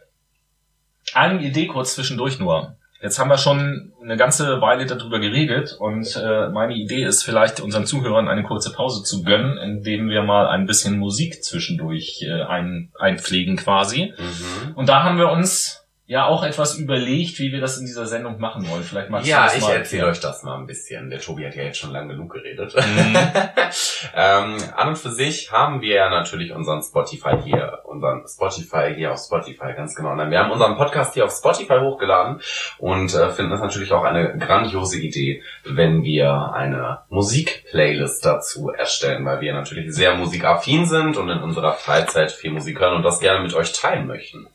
[1.14, 2.76] eine Idee kurz zwischendurch nur.
[3.06, 7.60] Jetzt haben wir schon eine ganze Weile darüber geredet und äh, meine Idee ist vielleicht
[7.60, 12.42] unseren Zuhörern eine kurze Pause zu gönnen, indem wir mal ein bisschen Musik zwischendurch äh,
[12.42, 14.12] ein, einpflegen quasi.
[14.18, 14.74] Mhm.
[14.74, 18.38] Und da haben wir uns ja auch etwas überlegt, wie wir das in dieser Sendung
[18.38, 18.84] machen wollen.
[18.84, 19.68] Vielleicht magst ja, du das mal.
[19.68, 21.10] Ja, ich erzähle euch das mal ein bisschen.
[21.10, 22.74] Der Tobi hat ja jetzt schon lange genug geredet.
[22.76, 23.16] Mhm.
[24.14, 29.12] ähm, an und für sich haben wir ja natürlich unseren Spotify hier, unseren Spotify hier
[29.12, 30.12] auf Spotify, ganz genau.
[30.12, 32.40] Und wir haben unseren Podcast hier auf Spotify hochgeladen
[32.78, 39.24] und äh, finden das natürlich auch eine grandiose Idee, wenn wir eine Musikplaylist dazu erstellen,
[39.24, 43.18] weil wir natürlich sehr musikaffin sind und in unserer Freizeit viel Musik hören und das
[43.18, 44.46] gerne mit euch teilen möchten.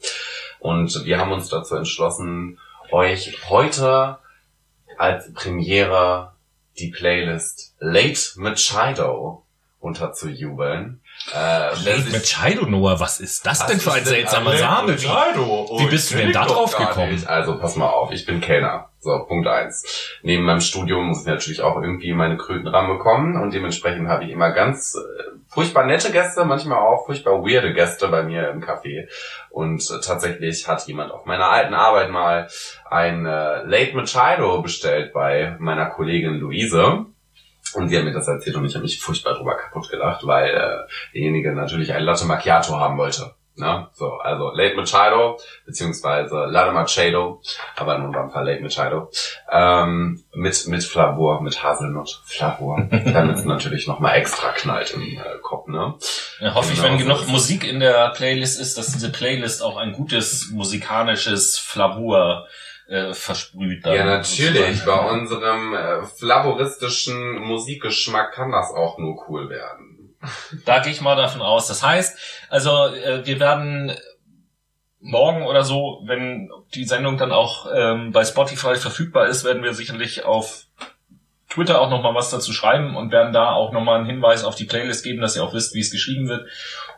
[0.61, 2.59] Und wir haben uns dazu entschlossen,
[2.91, 4.19] euch heute
[4.99, 6.33] als Premiere
[6.77, 9.43] die Playlist Late Machado
[9.79, 11.01] unterzujubeln.
[11.33, 15.01] Äh, Late Machado, Noah, was ist das denn für ein seltsamer Same?
[15.01, 17.23] Wie, wie bist du denn da drauf gekommen?
[17.27, 18.89] Also pass mal auf, ich bin Kellner.
[18.99, 19.83] So, Punkt eins.
[20.21, 24.29] Neben meinem Studium muss ich natürlich auch irgendwie meine Kröten ranbekommen und dementsprechend habe ich
[24.29, 29.07] immer ganz äh, furchtbar nette Gäste, manchmal auch furchtbar weirde Gäste bei mir im Café.
[29.49, 32.47] Und äh, tatsächlich hat jemand auf meiner alten Arbeit mal
[32.89, 37.05] ein äh, Late Machado bestellt bei meiner Kollegin Luise.
[37.73, 40.49] Und sie hat mir das erzählt und ich habe mich furchtbar drüber kaputt gelacht, weil
[40.49, 43.33] äh, derjenige natürlich ein Latte Macchiato haben wollte.
[43.55, 43.87] Ne?
[43.93, 47.41] So, also Late Machado, beziehungsweise Latte Machado,
[47.75, 49.11] aber in unserem Fall Late Machado,
[49.51, 55.37] ähm, mit, mit Flavor, mit Haselnut Flavor, damit es natürlich nochmal extra knallt im äh,
[55.41, 55.95] Kopf, ne?
[56.39, 59.61] Ja, hoffe genau, ich, wenn so genug Musik in der Playlist ist, dass diese Playlist
[59.61, 62.47] auch ein gutes musikalisches Flavor
[62.91, 63.85] äh, versprüht.
[63.85, 64.83] Ja, natürlich.
[64.83, 70.17] Bei unserem äh, flavoristischen Musikgeschmack kann das auch nur cool werden.
[70.65, 71.67] Da gehe ich mal davon aus.
[71.67, 72.19] Das heißt,
[72.49, 73.95] also äh, wir werden
[74.99, 79.73] morgen oder so, wenn die Sendung dann auch ähm, bei Spotify verfügbar ist, werden wir
[79.73, 80.65] sicherlich auf
[81.49, 84.65] Twitter auch nochmal was dazu schreiben und werden da auch nochmal einen Hinweis auf die
[84.65, 86.47] Playlist geben, dass ihr auch wisst, wie es geschrieben wird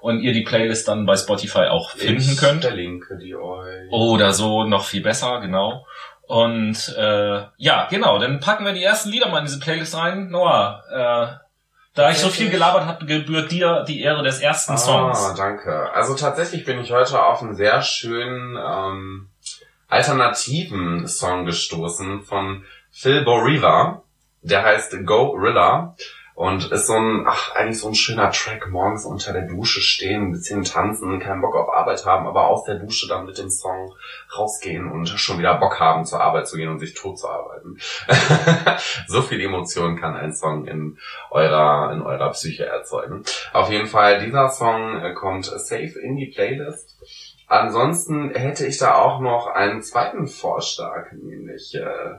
[0.03, 2.65] und ihr die Playlist dann bei Spotify auch finden ich könnt.
[2.65, 3.89] Verlinke die euch.
[3.89, 5.85] Oder so, noch viel besser, genau.
[6.23, 10.29] Und äh, ja, genau, dann packen wir die ersten Lieder mal in diese Playlist rein.
[10.29, 11.43] Noah, äh,
[11.95, 15.19] da ich so viel gelabert habe, gebührt dir die Ehre des ersten Songs.
[15.19, 15.93] Ah, danke.
[15.93, 19.29] Also tatsächlich bin ich heute auf einen sehr schönen ähm,
[19.87, 24.03] alternativen Song gestoßen von Phil Boriva.
[24.41, 25.95] Der heißt Go Rilla.
[26.35, 30.23] Und ist so ein, ach, eigentlich so ein schöner Track, morgens unter der Dusche stehen,
[30.23, 33.51] ein bisschen tanzen, keinen Bock auf Arbeit haben, aber aus der Dusche dann mit dem
[33.51, 33.93] Song
[34.35, 37.77] rausgehen und schon wieder Bock haben, zur Arbeit zu gehen und sich tot zu arbeiten.
[39.07, 40.97] so viel Emotion kann ein Song in
[41.29, 43.23] eurer, in eurer Psyche erzeugen.
[43.51, 46.97] Auf jeden Fall, dieser Song äh, kommt safe in die Playlist.
[47.47, 52.15] ansonsten hätte ich da auch noch einen zweiten Vorschlag, nämlich äh,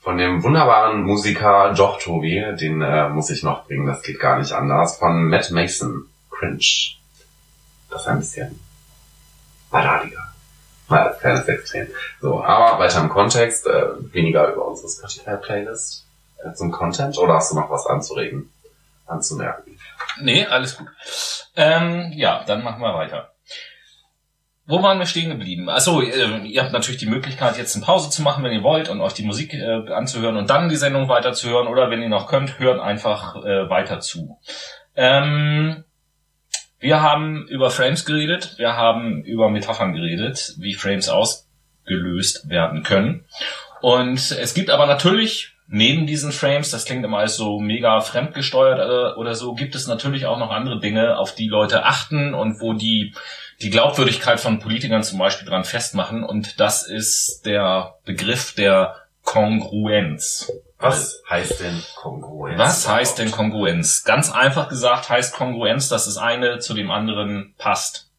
[0.00, 4.38] von dem wunderbaren Musiker Joch Tobi, den äh, muss ich noch bringen, das geht gar
[4.38, 6.96] nicht anders, von Matt Mason, Cringe.
[7.90, 8.60] Das ist ein bisschen
[9.70, 10.32] balladiger.
[10.88, 11.88] Mal als kleines Extrem.
[12.20, 16.06] So, aber weiter im Kontext, äh, weniger über unsere Spotify-Playlist
[16.44, 18.50] äh, zum Content, oder hast du noch was anzuregen,
[19.06, 19.78] anzumerken?
[20.20, 20.88] Nee, alles gut.
[21.56, 23.32] Ähm, ja, dann machen wir weiter.
[24.68, 25.70] Wo waren wir stehen geblieben?
[25.70, 28.90] Achso, äh, ihr habt natürlich die Möglichkeit, jetzt eine Pause zu machen, wenn ihr wollt,
[28.90, 31.68] und euch die Musik äh, anzuhören und dann die Sendung weiterzuhören.
[31.68, 34.38] Oder wenn ihr noch könnt, hört einfach äh, weiter zu.
[34.94, 35.84] Ähm,
[36.80, 43.24] wir haben über Frames geredet, wir haben über Metaphern geredet, wie Frames ausgelöst werden können.
[43.80, 48.80] Und es gibt aber natürlich neben diesen Frames, das klingt immer als so mega fremdgesteuert
[48.80, 52.60] äh, oder so, gibt es natürlich auch noch andere Dinge, auf die Leute achten und
[52.60, 53.14] wo die
[53.60, 56.22] die Glaubwürdigkeit von Politikern zum Beispiel dran festmachen.
[56.24, 60.50] Und das ist der Begriff der Kongruenz.
[60.78, 62.58] Was heißt denn Kongruenz?
[62.58, 64.04] Was heißt denn Kongruenz?
[64.04, 68.10] Ganz einfach gesagt heißt Kongruenz, dass das eine zu dem anderen passt.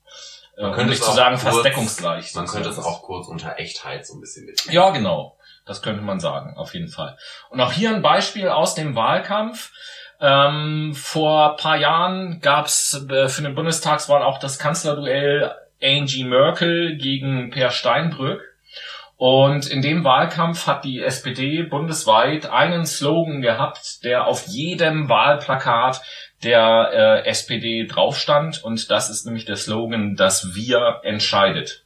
[0.57, 2.35] Man Äh, könnte um nicht es zu sagen, kurz- fast deckungsgleich.
[2.35, 4.65] Man könnte es auch kurz unter Echtheit so ein bisschen mit.
[4.65, 5.37] Ja, genau.
[5.65, 7.17] Das könnte man sagen, auf jeden Fall.
[7.49, 9.71] Und auch hier ein Beispiel aus dem Wahlkampf.
[10.21, 15.51] Ähm, vor paar Jahren gab es äh, für eine Bundestagswahl auch das Kanzlerduell
[15.81, 18.41] Angie Merkel gegen Per Steinbrück.
[19.15, 26.01] Und in dem Wahlkampf hat die SPD bundesweit einen Slogan gehabt, der auf jedem Wahlplakat
[26.43, 28.63] der äh, SPD drauf stand.
[28.63, 31.83] Und das ist nämlich der Slogan, dass wir entscheidet.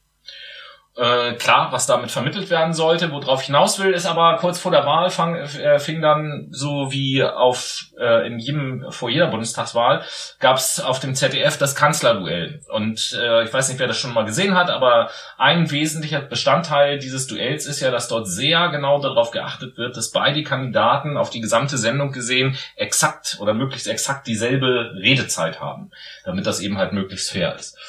[0.96, 4.72] Äh, klar, was damit vermittelt werden sollte, worauf ich hinaus will, ist aber kurz vor
[4.72, 10.04] der Wahl fang, äh, fing dann so wie auf äh, in jedem vor jeder Bundestagswahl
[10.40, 14.26] gab's auf dem ZDF das Kanzlerduell und äh, ich weiß nicht, wer das schon mal
[14.26, 19.32] gesehen hat, aber ein wesentlicher Bestandteil dieses Duells ist ja, dass dort sehr genau darauf
[19.32, 24.92] geachtet wird, dass beide Kandidaten auf die gesamte Sendung gesehen exakt oder möglichst exakt dieselbe
[24.96, 25.90] Redezeit haben,
[26.24, 27.80] damit das eben halt möglichst fair ist.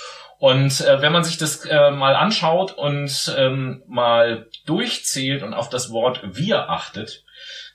[0.44, 5.70] Und äh, wenn man sich das äh, mal anschaut und ähm, mal durchzählt und auf
[5.70, 7.24] das Wort wir achtet,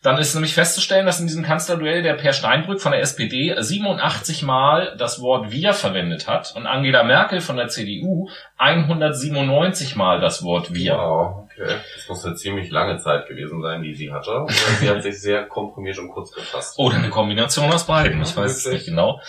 [0.04, 4.44] dann ist nämlich festzustellen, dass in diesem Kanzlerduell der Per Steinbrück von der SPD 87
[4.44, 10.44] Mal das Wort wir verwendet hat und Angela Merkel von der CDU 197 Mal das
[10.44, 10.94] Wort wir.
[10.94, 11.74] Wow, okay.
[11.96, 14.44] Das muss eine ziemlich lange Zeit gewesen sein, die sie hatte.
[14.44, 16.78] Oder sie hat sich sehr komprimiert und kurz gefasst.
[16.78, 19.20] Oder eine Kombination aus beiden, ich weiß es nicht genau.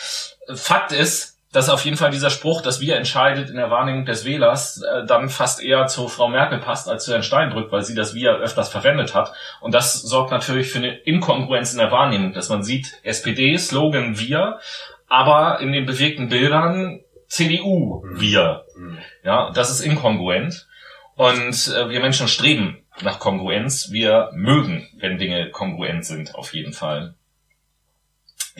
[0.55, 4.25] Fakt ist, dass auf jeden Fall dieser Spruch, dass wir entscheidet in der Wahrnehmung des
[4.25, 7.95] Wählers, äh, dann fast eher zu Frau Merkel passt als zu Herrn Steinbrück, weil sie
[7.95, 9.33] das wir öfters verwendet hat.
[9.61, 14.19] Und das sorgt natürlich für eine Inkongruenz in der Wahrnehmung, dass man sieht, SPD, Slogan
[14.19, 14.61] wir,
[15.09, 18.21] aber in den bewegten Bildern CDU Mhm.
[18.21, 18.65] wir.
[18.75, 18.99] Hm.
[19.25, 20.67] Ja, das ist inkongruent.
[21.17, 23.91] Und äh, wir Menschen streben nach Kongruenz.
[23.91, 27.15] Wir mögen, wenn Dinge kongruent sind, auf jeden Fall.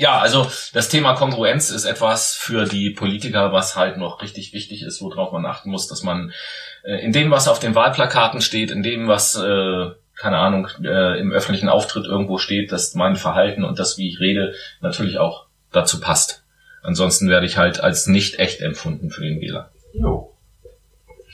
[0.01, 4.83] Ja, also das Thema Kongruenz ist etwas für die Politiker, was halt noch richtig wichtig
[4.83, 6.33] ist, worauf man achten muss, dass man
[6.85, 11.21] äh, in dem, was auf den Wahlplakaten steht, in dem, was, äh, keine Ahnung, äh,
[11.21, 15.49] im öffentlichen Auftritt irgendwo steht, dass mein Verhalten und das, wie ich rede, natürlich auch
[15.71, 16.45] dazu passt.
[16.83, 19.71] Ansonsten werde ich halt als nicht echt empfunden für den Wähler.
[19.93, 20.30] Jo.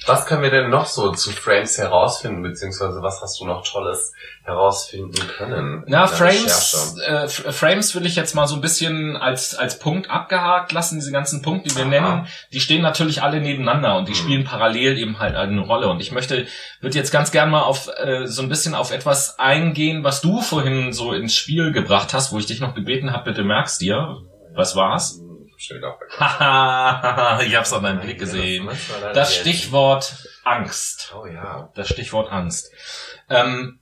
[0.07, 4.13] Was können wir denn noch so zu Frames herausfinden, beziehungsweise was hast du noch Tolles
[4.45, 5.85] herausfinden können?
[5.87, 10.73] Na, Frames, äh, Frames will ich jetzt mal so ein bisschen als, als Punkt abgehakt
[10.73, 10.97] lassen.
[11.01, 11.89] Diese ganzen Punkte, die wir Aha.
[11.91, 14.17] nennen, die stehen natürlich alle nebeneinander und die Mhm.
[14.17, 15.89] spielen parallel eben halt eine Rolle.
[15.89, 16.47] Und ich möchte,
[16.81, 20.41] würde jetzt ganz gern mal auf, äh, so ein bisschen auf etwas eingehen, was du
[20.41, 24.19] vorhin so ins Spiel gebracht hast, wo ich dich noch gebeten habe, bitte merkst dir.
[24.55, 25.21] Was war's?
[25.59, 26.21] Vergessen.
[26.21, 28.69] Haha, ich hab's an deinem Blick gesehen.
[29.15, 31.15] das Stichwort Angst.
[31.17, 31.71] Oh ja.
[31.75, 32.71] Das Stichwort Angst.
[33.29, 33.81] Ähm,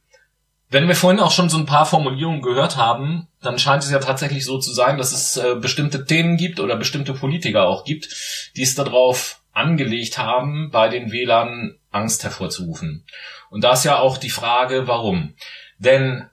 [0.71, 3.99] wenn wir vorhin auch schon so ein paar Formulierungen gehört haben, dann scheint es ja
[3.99, 8.09] tatsächlich so zu sein, dass es äh, bestimmte Themen gibt oder bestimmte Politiker auch gibt,
[8.57, 13.05] die es darauf angelegt haben, bei den Wählern Angst hervorzurufen.
[13.51, 15.35] Und da ist ja auch die Frage, warum.
[15.79, 16.29] Denn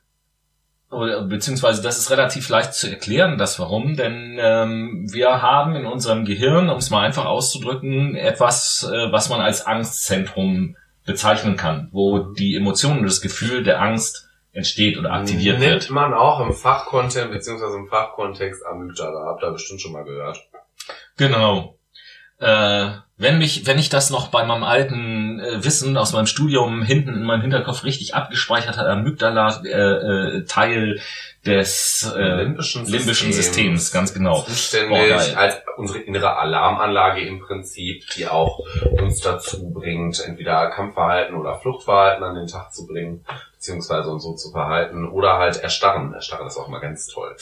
[0.92, 5.86] oder beziehungsweise das ist relativ leicht zu erklären, das warum, denn ähm, wir haben in
[5.86, 10.76] unserem Gehirn, um es mal einfach auszudrücken, etwas, äh, was man als Angstzentrum
[11.06, 15.90] bezeichnen kann, wo die Emotion und das Gefühl der Angst entsteht oder aktiviert Nennt wird.
[15.92, 19.26] man auch im Fachcontent, beziehungsweise im Fachkontext Amygdala.
[19.26, 20.46] Habt ihr bestimmt schon mal gehört.
[21.16, 21.78] Genau.
[22.38, 26.82] Äh, wenn mich, wenn ich das noch bei meinem alten äh, Wissen aus meinem Studium
[26.82, 31.00] hinten in meinem Hinterkopf richtig abgespeichert hat, Amygdala äh, äh, Teil
[31.46, 34.42] des äh, limbischen, limbischen Systems, Systems, ganz genau.
[34.44, 38.60] Zuständig Boah, als unsere innere Alarmanlage im Prinzip, die auch
[38.92, 44.36] uns dazu bringt, entweder Kampfverhalten oder Fluchtverhalten an den Tag zu bringen, beziehungsweise uns so
[44.36, 46.14] zu verhalten oder halt erstarren.
[46.14, 47.36] Erstarren ist auch mal ganz toll.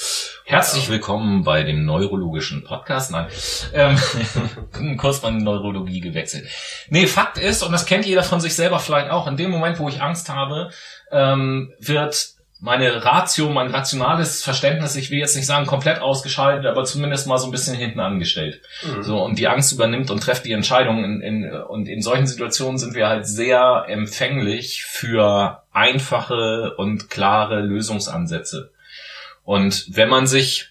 [0.46, 0.92] Herzlich ja.
[0.92, 3.12] willkommen bei dem neurologischen Podcast.
[3.12, 3.28] Nein,
[3.74, 3.98] ähm,
[4.98, 6.48] kurz mal in Neurologie gewechselt.
[6.90, 9.78] Nee, Fakt ist, und das kennt jeder von sich selber vielleicht auch, in dem Moment,
[9.78, 10.70] wo ich Angst habe,
[11.12, 16.84] ähm, wird meine Ratio, mein rationales Verständnis, ich will jetzt nicht sagen komplett ausgeschaltet, aber
[16.84, 18.62] zumindest mal so ein bisschen hinten angestellt.
[18.84, 19.04] Mhm.
[19.04, 21.04] So und die Angst übernimmt und trefft die Entscheidung.
[21.04, 27.62] In, in, und in solchen Situationen sind wir halt sehr empfänglich für einfache und klare
[27.62, 28.72] Lösungsansätze.
[29.44, 30.69] Und wenn man sich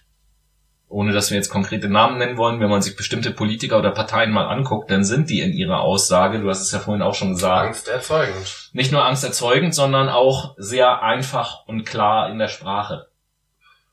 [0.89, 4.33] ohne dass wir jetzt konkrete Namen nennen wollen, wenn man sich bestimmte Politiker oder Parteien
[4.33, 7.35] mal anguckt, dann sind die in ihrer Aussage, du hast es ja vorhin auch schon
[7.35, 8.71] gesagt, angsterzeugend.
[8.73, 13.09] Nicht nur angsterzeugend, sondern auch sehr einfach und klar in der Sprache.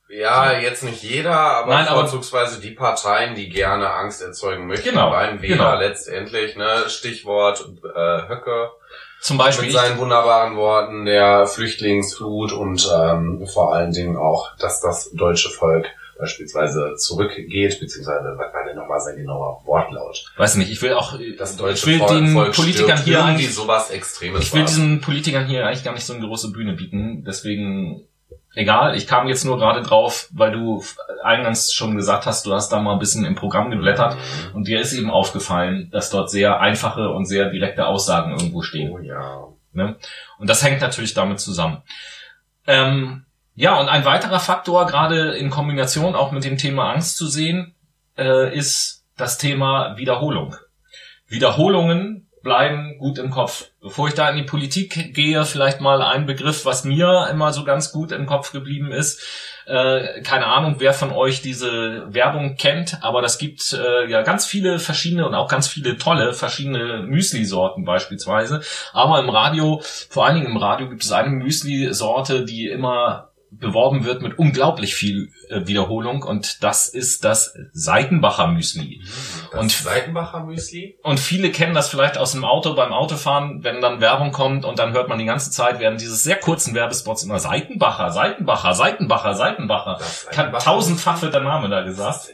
[0.07, 5.09] Ja, jetzt nicht jeder, aber Nein, vorzugsweise die Parteien, die gerne Angst erzeugen möchten genau,
[5.09, 5.79] beim Wähler genau.
[5.79, 6.83] letztendlich, ne?
[6.87, 8.69] Stichwort äh, Höcke.
[9.19, 9.65] Zum Beispiel.
[9.65, 15.49] Mit seinen wunderbaren Worten der Flüchtlingsflut und ähm, vor allen Dingen auch, dass das deutsche
[15.49, 15.87] Volk
[16.17, 20.31] beispielsweise zurückgeht, beziehungsweise was war denn nochmal sein genauer Wortlaut?
[20.37, 23.53] Weiß nicht, ich will auch, das deutsche ich will Volk, den Volk Politikern hier eigentlich
[23.53, 24.41] sowas Extremes.
[24.41, 24.67] Ich will war.
[24.67, 28.07] diesen Politikern hier eigentlich gar nicht so eine große Bühne bieten, deswegen
[28.55, 30.83] egal, ich kam jetzt nur gerade drauf, weil du
[31.23, 34.55] eingangs schon gesagt hast, du hast da mal ein bisschen im Programm geblättert mhm.
[34.55, 38.91] und dir ist eben aufgefallen, dass dort sehr einfache und sehr direkte Aussagen irgendwo stehen.
[38.91, 39.47] Oh ja.
[39.73, 39.97] Ne?
[40.39, 41.83] Und das hängt natürlich damit zusammen.
[42.65, 43.24] Ähm,
[43.55, 47.73] ja, und ein weiterer Faktor, gerade in Kombination auch mit dem Thema Angst zu sehen,
[48.17, 50.55] äh, ist das Thema Wiederholung.
[51.27, 53.71] Wiederholungen bleiben gut im Kopf.
[53.81, 57.63] Bevor ich da in die Politik gehe, vielleicht mal ein Begriff, was mir immer so
[57.63, 59.21] ganz gut im Kopf geblieben ist.
[59.65, 64.45] Äh, keine Ahnung, wer von euch diese Werbung kennt, aber das gibt äh, ja ganz
[64.45, 68.61] viele verschiedene und auch ganz viele tolle verschiedene Müsli-Sorten beispielsweise.
[68.93, 74.05] Aber im Radio, vor allen Dingen im Radio, gibt es eine Müsli-Sorte, die immer beworben
[74.05, 79.01] wird mit unglaublich viel äh, Wiederholung und das ist das Seitenbacher Müsli.
[79.51, 80.97] Das und Seitenbacher Müsli?
[81.03, 84.79] Und viele kennen das vielleicht aus dem Auto beim Autofahren, wenn dann Werbung kommt und
[84.79, 89.35] dann hört man die ganze Zeit während dieses sehr kurzen Werbespots immer Seitenbacher, Seitenbacher, Seitenbacher,
[89.35, 89.99] Seitenbacher.
[89.99, 90.63] Seitenbacher.
[90.63, 92.31] Tausendfach wird der Name da gesagt.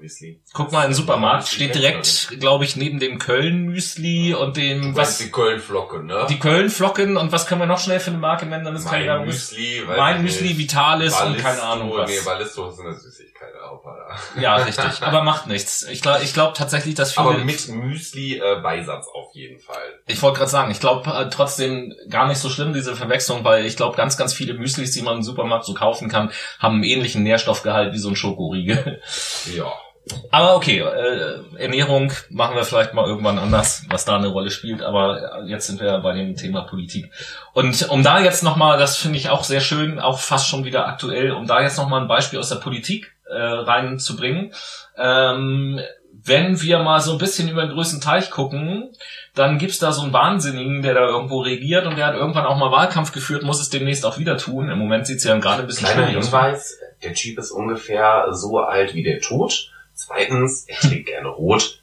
[0.00, 0.40] Müsli.
[0.52, 5.18] Guck mal, im Supermarkt steht direkt, glaube ich, neben dem Köln-Müsli und dem, du was?
[5.18, 6.26] Die Köln-Flocken, ne?
[6.28, 9.24] Die Köln-Flocken und was können wir noch schnell für eine Marke nennen, ist mein keine
[9.24, 12.10] Müsli, Mein Müsli, Vitalis Ballisto, und keine Ahnung was.
[12.10, 13.36] Nee, Ballisto ist eine Süßigkeit.
[14.40, 14.84] Ja, richtig.
[15.02, 15.82] Aber macht nichts.
[15.82, 17.26] Ich glaube ich glaub tatsächlich, dass viele...
[17.26, 20.00] Aber mit Müsli-Beisatz äh, auf jeden Fall.
[20.06, 23.66] Ich wollte gerade sagen, ich glaube äh, trotzdem gar nicht so schlimm, diese Verwechslung, weil
[23.66, 26.84] ich glaube, ganz, ganz viele Müslis, die man im Supermarkt so kaufen kann, haben einen
[26.84, 29.00] ähnlichen Nährstoffgehalt wie so ein Schokoriegel.
[29.54, 29.72] Ja.
[30.30, 34.82] Aber okay, äh, Ernährung machen wir vielleicht mal irgendwann anders, was da eine Rolle spielt.
[34.82, 37.10] Aber jetzt sind wir bei dem Thema Politik.
[37.54, 40.86] Und um da jetzt nochmal, das finde ich auch sehr schön, auch fast schon wieder
[40.86, 44.52] aktuell, um da jetzt nochmal ein Beispiel aus der Politik äh, reinzubringen.
[44.96, 45.80] Ähm,
[46.24, 48.90] wenn wir mal so ein bisschen über den größten Teich gucken,
[49.34, 52.56] dann gibt's da so einen Wahnsinnigen, der da irgendwo regiert und der hat irgendwann auch
[52.56, 54.70] mal Wahlkampf geführt, muss es demnächst auch wieder tun.
[54.70, 58.94] Im Moment sieht's ja gerade ein bisschen Kleiner Hinweis, der Typ ist ungefähr so alt
[58.94, 59.70] wie der Tod.
[59.94, 61.80] Zweitens, er trägt gerne rot.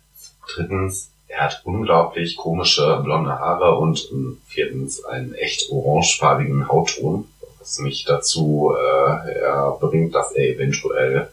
[0.53, 7.27] Drittens, er hat unglaublich komische blonde Haare und ähm, viertens einen echt orangefarbigen Hautton
[7.63, 11.29] was mich dazu äh, bringt, dass er eventuell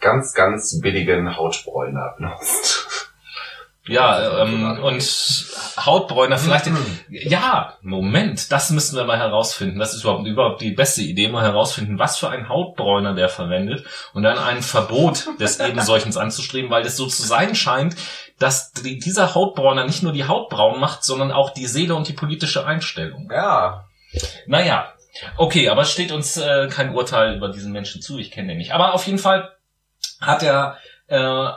[0.00, 2.83] ganz, ganz billigen Hautbräuner benutzt.
[3.86, 5.02] Ja, ähm, und
[5.76, 6.70] Hautbräuner vielleicht.
[7.10, 9.78] ja, Moment, das müssen wir mal herausfinden.
[9.78, 13.84] Das ist überhaupt, überhaupt die beste Idee, mal herausfinden, was für ein Hautbräuner der verwendet
[14.14, 17.96] und dann ein Verbot des ebensolchens anzustreben, weil es so zu sein scheint,
[18.38, 22.08] dass die, dieser Hautbräuner nicht nur die Haut braun macht, sondern auch die Seele und
[22.08, 23.30] die politische Einstellung.
[23.30, 23.84] Ja.
[24.46, 24.94] Naja,
[25.36, 28.58] Okay, aber es steht uns äh, kein Urteil über diesen Menschen zu, ich kenne den
[28.58, 28.72] nicht.
[28.72, 29.52] Aber auf jeden Fall
[30.20, 31.48] hat er äh,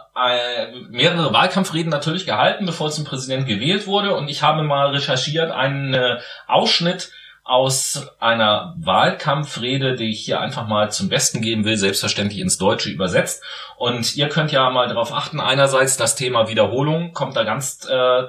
[0.90, 4.16] mehrere Wahlkampfreden natürlich gehalten, bevor zum Präsident gewählt wurde.
[4.16, 7.12] Und ich habe mal recherchiert einen äh, Ausschnitt
[7.44, 12.90] aus einer Wahlkampfrede, die ich hier einfach mal zum Besten geben will, selbstverständlich ins Deutsche
[12.90, 13.42] übersetzt.
[13.78, 18.24] Und ihr könnt ja mal darauf achten, einerseits das Thema Wiederholung kommt da ganz äh,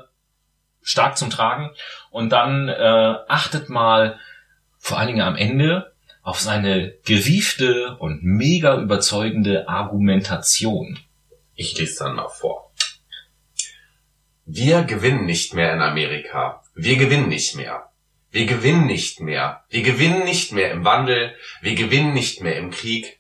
[0.82, 1.70] stark zum Tragen.
[2.10, 4.20] Und dann äh, achtet mal
[4.78, 5.92] vor allen Dingen am Ende
[6.22, 10.98] auf seine gewiefte und mega überzeugende Argumentation.
[11.61, 12.72] Ich lese dann mal vor.
[14.46, 16.62] Wir gewinnen nicht mehr in Amerika.
[16.76, 17.90] Wir gewinnen nicht mehr.
[18.30, 19.64] Wir gewinnen nicht mehr.
[19.68, 21.34] Wir gewinnen nicht mehr im Wandel.
[21.61, 23.18] Wir gewinnen nicht mehr im Krieg.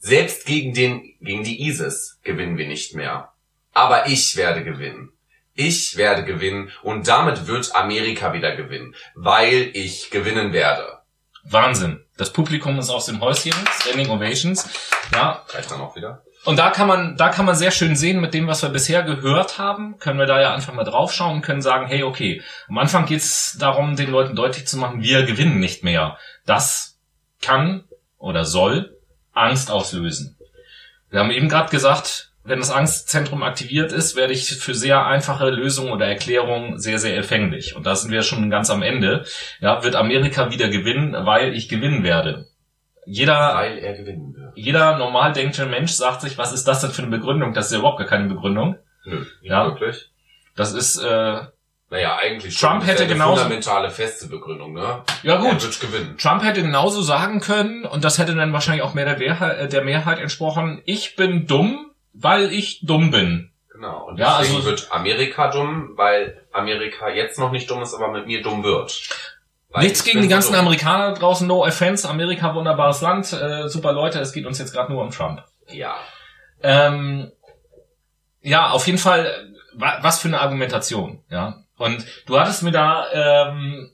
[0.00, 3.32] Selbst gegen den, gegen die ISIS gewinnen wir nicht mehr.
[3.72, 5.12] Aber ich werde gewinnen.
[5.54, 10.98] Ich werde gewinnen und damit wird Amerika wieder gewinnen, weil ich gewinnen werde.
[11.44, 12.04] Wahnsinn.
[12.16, 14.68] Das Publikum ist aus dem Häuschen, Standing Ovations.
[15.12, 15.44] Ja.
[15.50, 16.24] Reicht dann auch wieder.
[16.48, 19.02] Und da kann man, da kann man sehr schön sehen, mit dem, was wir bisher
[19.02, 22.40] gehört haben, können wir da ja einfach mal draufschauen und können sagen, hey, okay,
[22.70, 26.16] am Anfang geht es darum, den Leuten deutlich zu machen, wir gewinnen nicht mehr.
[26.46, 26.96] Das
[27.42, 27.84] kann
[28.16, 28.96] oder soll
[29.34, 30.38] Angst auslösen.
[31.10, 35.50] Wir haben eben gerade gesagt, wenn das Angstzentrum aktiviert ist, werde ich für sehr einfache
[35.50, 37.76] Lösungen oder Erklärungen sehr, sehr empfänglich.
[37.76, 39.26] Und da sind wir schon ganz am Ende.
[39.60, 42.46] Ja, wird Amerika wieder gewinnen, weil ich gewinnen werde.
[43.10, 44.52] Jeder, Weil er gewinnen wird.
[44.56, 47.54] jeder normal denkende Mensch sagt sich, was ist das denn für eine Begründung?
[47.54, 48.76] Das ist ja überhaupt gar keine Begründung.
[49.04, 49.64] Nö, Ja.
[49.64, 50.10] wirklich.
[50.56, 51.40] Das ist, äh,
[51.90, 55.02] Naja, eigentlich Trump hätte ja eine genauso- fundamentale feste Begründung, ne?
[55.22, 55.66] ja gut.
[56.20, 59.68] Trump hätte genauso sagen können, und das hätte dann wahrscheinlich auch mehr der, Wehrheit, äh,
[59.68, 63.52] der Mehrheit entsprochen, ich bin dumm, weil ich dumm bin.
[63.72, 64.08] Genau.
[64.08, 68.12] Und Ja, deswegen also- wird Amerika dumm, weil Amerika jetzt noch nicht dumm ist, aber
[68.12, 69.08] mit mir dumm wird.
[69.70, 70.60] Weil Nichts ich gegen die ganzen dumm.
[70.60, 74.90] Amerikaner draußen, no offense, Amerika wunderbares Land, äh, super Leute, es geht uns jetzt gerade
[74.92, 75.42] nur um Trump.
[75.68, 75.94] Ja.
[76.62, 77.30] Ähm,
[78.40, 81.62] ja, auf jeden Fall, äh, wa- was für eine Argumentation, ja.
[81.76, 83.90] Und du hattest mir da, ähm,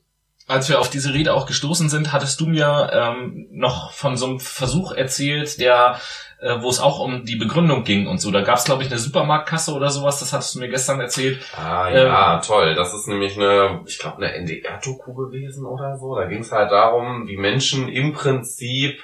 [0.46, 4.26] als wir auf diese Rede auch gestoßen sind, hattest du mir ähm, noch von so
[4.26, 5.98] einem Versuch erzählt, der,
[6.40, 8.30] äh, wo es auch um die Begründung ging und so.
[8.30, 11.40] Da gab es, glaube ich, eine Supermarktkasse oder sowas, das hattest du mir gestern erzählt.
[11.56, 12.74] Ah Ähm, ja, toll.
[12.74, 16.14] Das ist nämlich eine, ich glaube, eine NDR-Doku gewesen oder so.
[16.14, 19.00] Da ging es halt darum, wie Menschen im Prinzip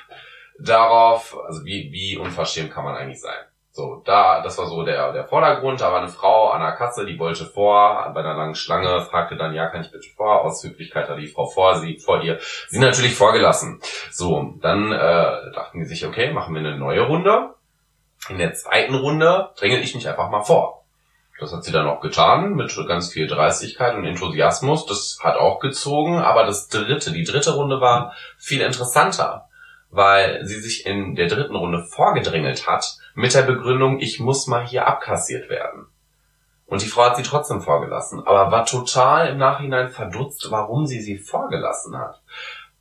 [0.58, 3.38] darauf, also wie, wie unverschämt kann man eigentlich sein.
[3.80, 5.80] So, da, das war so der, der Vordergrund.
[5.80, 9.36] Da war eine Frau an der Kasse, die wollte vor, bei einer langen Schlange, fragte
[9.36, 10.44] dann, ja, kann ich bitte vor?
[10.44, 13.80] Aus Höflichkeit hat die Frau vor, sie, vor ihr, sie natürlich vorgelassen.
[14.12, 17.54] So, dann äh, dachten die sich, okay, machen wir eine neue Runde.
[18.28, 20.84] In der zweiten Runde drängel ich mich einfach mal vor.
[21.38, 24.84] Das hat sie dann auch getan, mit ganz viel Dreistigkeit und Enthusiasmus.
[24.84, 29.46] Das hat auch gezogen, aber das dritte, die dritte Runde war viel interessanter,
[29.88, 34.66] weil sie sich in der dritten Runde vorgedrängelt hat mit der Begründung, ich muss mal
[34.66, 35.86] hier abkassiert werden.
[36.66, 41.00] Und die Frau hat sie trotzdem vorgelassen, aber war total im Nachhinein verdutzt, warum sie
[41.00, 42.22] sie vorgelassen hat.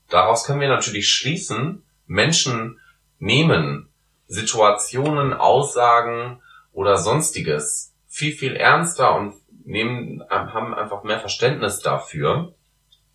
[0.10, 2.80] Daraus können wir natürlich schließen, Menschen
[3.18, 3.90] nehmen
[4.28, 9.34] Situationen, Aussagen oder sonstiges viel, viel ernster und
[9.66, 12.54] nehmen, haben einfach mehr Verständnis dafür,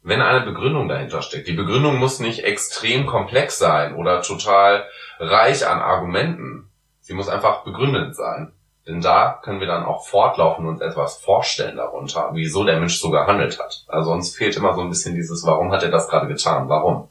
[0.02, 1.48] wenn eine Begründung dahinter steckt.
[1.48, 4.86] Die Begründung muss nicht extrem komplex sein oder total
[5.18, 6.70] reich an Argumenten.
[7.04, 8.52] Sie muss einfach begründet sein.
[8.86, 12.98] Denn da können wir dann auch fortlaufen und uns etwas vorstellen darunter, wieso der Mensch
[12.98, 13.84] so gehandelt hat.
[13.88, 16.68] Also uns fehlt immer so ein bisschen dieses, warum hat er das gerade getan?
[16.68, 17.08] Warum?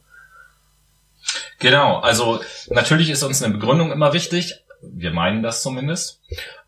[1.60, 4.64] Genau, also natürlich ist uns eine Begründung immer wichtig.
[4.82, 6.20] Wir meinen das zumindest.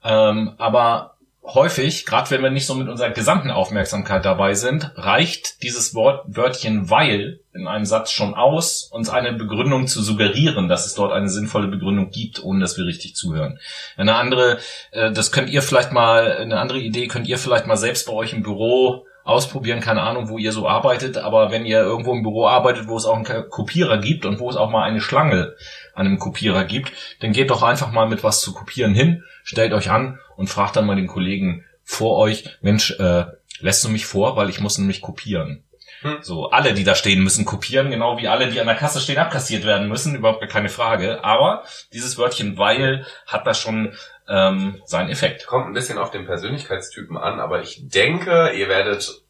[0.03, 1.16] Ähm, aber
[1.47, 6.25] häufig, gerade wenn wir nicht so mit unserer gesamten Aufmerksamkeit dabei sind, reicht dieses Wort,
[6.27, 11.13] Wörtchen weil in einem Satz schon aus, uns eine Begründung zu suggerieren, dass es dort
[11.13, 13.59] eine sinnvolle Begründung gibt, ohne dass wir richtig zuhören.
[13.97, 14.59] Eine andere,
[14.91, 18.13] äh, das könnt ihr vielleicht mal, eine andere Idee könnt ihr vielleicht mal selbst bei
[18.13, 22.23] euch im Büro ausprobieren, keine Ahnung, wo ihr so arbeitet, aber wenn ihr irgendwo im
[22.23, 25.55] Büro arbeitet, wo es auch einen Kopierer gibt und wo es auch mal eine Schlange
[25.95, 29.73] an einem Kopierer gibt, dann geht doch einfach mal mit was zu kopieren hin, stellt
[29.73, 33.25] euch an und fragt dann mal den Kollegen vor euch, Mensch, äh,
[33.61, 35.65] lässt du mich vor, weil ich muss nämlich kopieren.
[36.03, 36.19] Hm.
[36.21, 39.19] So, alle, die da stehen, müssen kopieren, genau wie alle, die an der Kasse stehen,
[39.19, 41.25] abkassiert werden müssen, überhaupt keine Frage.
[41.25, 43.93] Aber dieses Wörtchen weil hat da schon
[44.29, 45.47] ähm, seinen Effekt.
[45.47, 49.23] Kommt ein bisschen auf den Persönlichkeitstypen an, aber ich denke, ihr werdet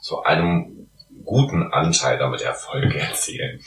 [0.00, 0.88] zu einem
[1.24, 3.60] guten Anteil damit Erfolge erzielen.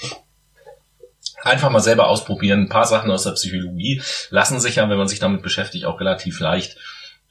[1.44, 2.62] Einfach mal selber ausprobieren.
[2.62, 6.00] Ein paar Sachen aus der Psychologie lassen sich ja, wenn man sich damit beschäftigt, auch
[6.00, 6.78] relativ leicht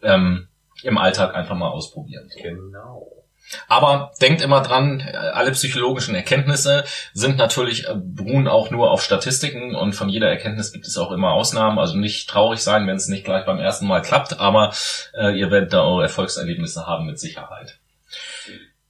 [0.02, 0.48] ähm,
[0.82, 2.30] im Alltag einfach mal ausprobieren.
[2.40, 3.15] Genau.
[3.68, 9.74] Aber denkt immer dran, alle psychologischen Erkenntnisse sind natürlich, äh, beruhen auch nur auf Statistiken
[9.74, 11.78] und von jeder Erkenntnis gibt es auch immer Ausnahmen.
[11.78, 14.72] Also nicht traurig sein, wenn es nicht gleich beim ersten Mal klappt, aber
[15.14, 17.78] äh, ihr werdet da eure Erfolgserlebnisse haben mit Sicherheit.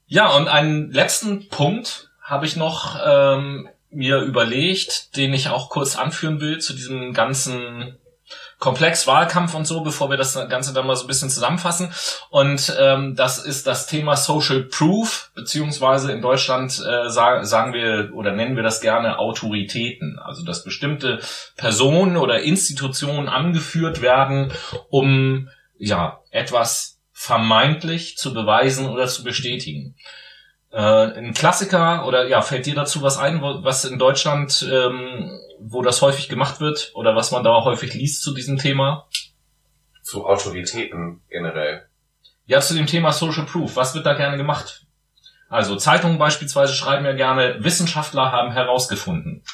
[0.06, 5.96] Ja, und einen letzten Punkt habe ich noch ähm, mir überlegt, den ich auch kurz
[5.96, 7.98] anführen will zu diesem ganzen
[8.58, 11.92] Komplex Wahlkampf und so, bevor wir das Ganze dann mal so ein bisschen zusammenfassen.
[12.30, 18.12] Und ähm, das ist das Thema Social Proof, beziehungsweise in Deutschland äh, sa sagen wir
[18.14, 20.18] oder nennen wir das gerne Autoritäten.
[20.18, 21.20] Also dass bestimmte
[21.56, 24.52] Personen oder Institutionen angeführt werden,
[24.88, 29.96] um ja etwas vermeintlich zu beweisen oder zu bestätigen.
[30.76, 35.40] Äh, ein Klassiker oder ja, fällt dir dazu was ein, wo, was in Deutschland, ähm,
[35.58, 39.08] wo das häufig gemacht wird oder was man da häufig liest zu diesem Thema?
[40.02, 41.86] Zu Autoritäten generell.
[42.44, 43.74] Ja, zu dem Thema Social Proof.
[43.76, 44.84] Was wird da gerne gemacht?
[45.48, 49.44] Also Zeitungen beispielsweise schreiben ja gerne, Wissenschaftler haben herausgefunden.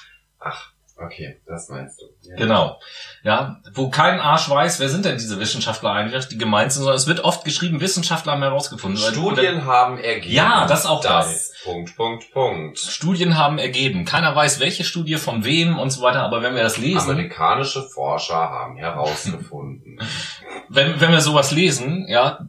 [0.40, 0.71] Ach,
[1.05, 2.07] okay, das meinst du.
[2.28, 2.36] Ja.
[2.36, 2.80] Genau.
[3.22, 6.96] Ja, wo kein Arsch weiß, wer sind denn diese Wissenschaftler eigentlich, die gemeint sind, sondern
[6.96, 8.98] es wird oft geschrieben, Wissenschaftler haben herausgefunden.
[8.98, 10.34] Studien Oder, haben ergeben.
[10.34, 11.26] Ja, das auch das.
[11.26, 11.74] Geil.
[11.74, 12.78] Punkt, Punkt, Punkt.
[12.78, 14.05] Studien haben ergeben.
[14.05, 17.11] Keiner weiß, welche Studie von wem und so weiter, aber wenn wir das lesen.
[17.11, 19.98] Amerikanische Forscher haben herausgefunden.
[20.68, 22.46] wenn, wenn wir sowas lesen, ja,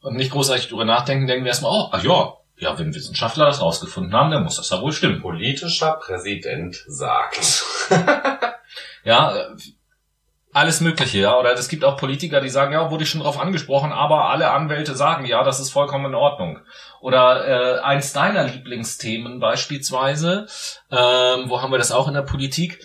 [0.00, 3.60] und nicht großartig drüber nachdenken, denken wir erstmal, oh, ach ja, ja, wenn Wissenschaftler das
[3.60, 5.22] rausgefunden haben, dann muss das ja wohl stimmen.
[5.22, 7.64] Politischer Präsident sagt.
[9.04, 9.48] ja,
[10.52, 11.38] alles Mögliche, ja.
[11.38, 14.50] Oder es gibt auch Politiker, die sagen, ja, wurde ich schon drauf angesprochen, aber alle
[14.50, 16.58] Anwälte sagen, ja, das ist vollkommen in Ordnung.
[17.00, 20.46] Oder äh, eins deiner Lieblingsthemen beispielsweise,
[20.90, 22.80] ähm, wo haben wir das auch in der Politik?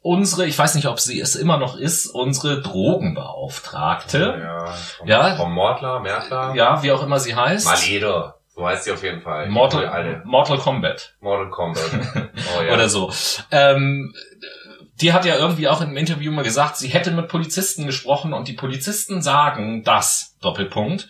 [0.00, 4.38] Unsere, ich weiß nicht, ob sie es immer noch ist, unsere Drogenbeauftragte.
[4.40, 6.54] Ja, vom, ja, vom Mordler, Merkler.
[6.54, 7.66] Ja, wie auch immer sie heißt.
[7.66, 8.37] Maleder.
[8.58, 9.48] So heißt sie auf jeden Fall.
[9.48, 11.14] Mortal, Mortal Kombat.
[11.20, 11.84] Mortal Kombat.
[12.58, 12.74] Oh, ja.
[12.74, 13.12] Oder so.
[13.52, 14.12] Ähm,
[15.00, 18.32] die hat ja irgendwie auch in einem Interview mal gesagt, sie hätte mit Polizisten gesprochen
[18.32, 21.08] und die Polizisten sagen das, Doppelpunkt.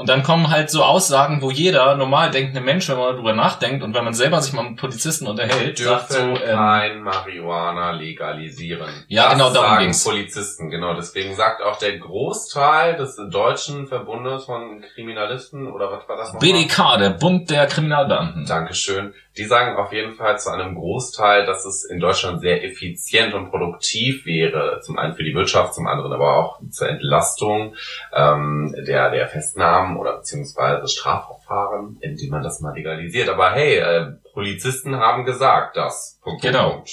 [0.00, 3.84] Und dann kommen halt so Aussagen, wo jeder normal denkende Mensch, wenn man darüber nachdenkt
[3.84, 8.88] und wenn man selber sich mal mit Polizisten unterhält, sagt so, ähm, kein Marihuana legalisieren.
[9.08, 10.02] Ja, das genau, darum ging's.
[10.02, 10.94] Polizisten, genau.
[10.94, 16.50] Deswegen sagt auch der Großteil des deutschen Verbundes von Kriminalisten oder was war das nochmal?
[16.50, 18.46] BDK, der Bund der Kriminalbeamten.
[18.46, 19.12] Dankeschön.
[19.40, 23.48] Die sagen auf jeden Fall zu einem Großteil, dass es in Deutschland sehr effizient und
[23.48, 27.74] produktiv wäre, zum einen für die Wirtschaft, zum anderen aber auch zur Entlastung
[28.14, 33.30] ähm, der, der Festnahmen oder beziehungsweise Strafverfahren, indem man das mal legalisiert.
[33.30, 36.20] Aber hey, äh, Polizisten haben gesagt, das.
[36.22, 36.72] Punkt, genau.
[36.72, 36.90] Punkt.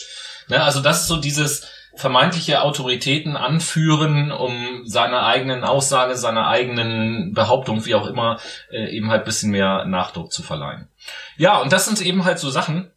[0.47, 7.33] Ja, also das ist so dieses vermeintliche Autoritäten anführen, um seiner eigenen Aussage, seiner eigenen
[7.33, 8.39] Behauptung, wie auch immer,
[8.71, 10.87] äh, eben halt bisschen mehr Nachdruck zu verleihen.
[11.37, 12.91] Ja, und das sind eben halt so Sachen,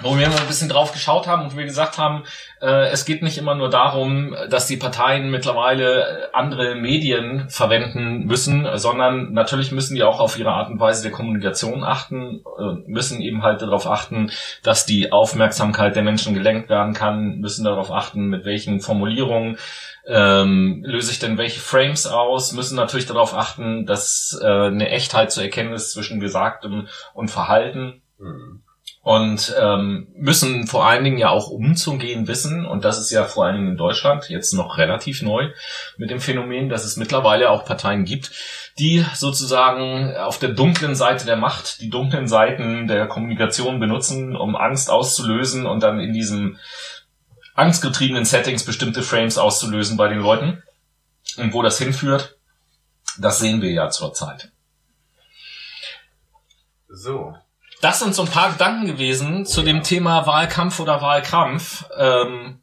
[0.00, 2.24] wo wir ein bisschen drauf geschaut haben und wir gesagt haben,
[2.60, 8.66] äh, es geht nicht immer nur darum, dass die Parteien mittlerweile andere Medien verwenden müssen,
[8.74, 13.20] sondern natürlich müssen die auch auf ihre Art und Weise der Kommunikation achten, äh, müssen
[13.20, 14.30] eben halt darauf achten,
[14.62, 19.58] dass die Aufmerksamkeit der Menschen gelenkt werden kann, müssen darauf achten, mit welchen Formulierungen
[20.06, 25.32] ähm, löse ich denn welche Frames aus, müssen natürlich darauf achten, dass äh, eine Echtheit
[25.32, 28.02] zu erkennen ist zwischen Gesagtem und Verhalten.
[28.18, 28.62] Mhm
[29.02, 33.44] und ähm, müssen vor allen Dingen ja auch umzugehen wissen, und das ist ja vor
[33.44, 35.48] allen Dingen in Deutschland jetzt noch relativ neu
[35.96, 38.30] mit dem Phänomen, dass es mittlerweile auch Parteien gibt,
[38.78, 44.54] die sozusagen auf der dunklen Seite der Macht, die dunklen Seiten der Kommunikation benutzen, um
[44.54, 46.58] Angst auszulösen und dann in diesem
[47.54, 50.62] angstgetriebenen Settings bestimmte Frames auszulösen bei den Leuten.
[51.36, 52.36] Und wo das hinführt,
[53.18, 54.50] das sehen wir ja zurzeit.
[56.88, 57.34] So,
[57.82, 62.61] das sind so ein paar Gedanken gewesen zu dem Thema Wahlkampf oder Wahlkampf, ähm,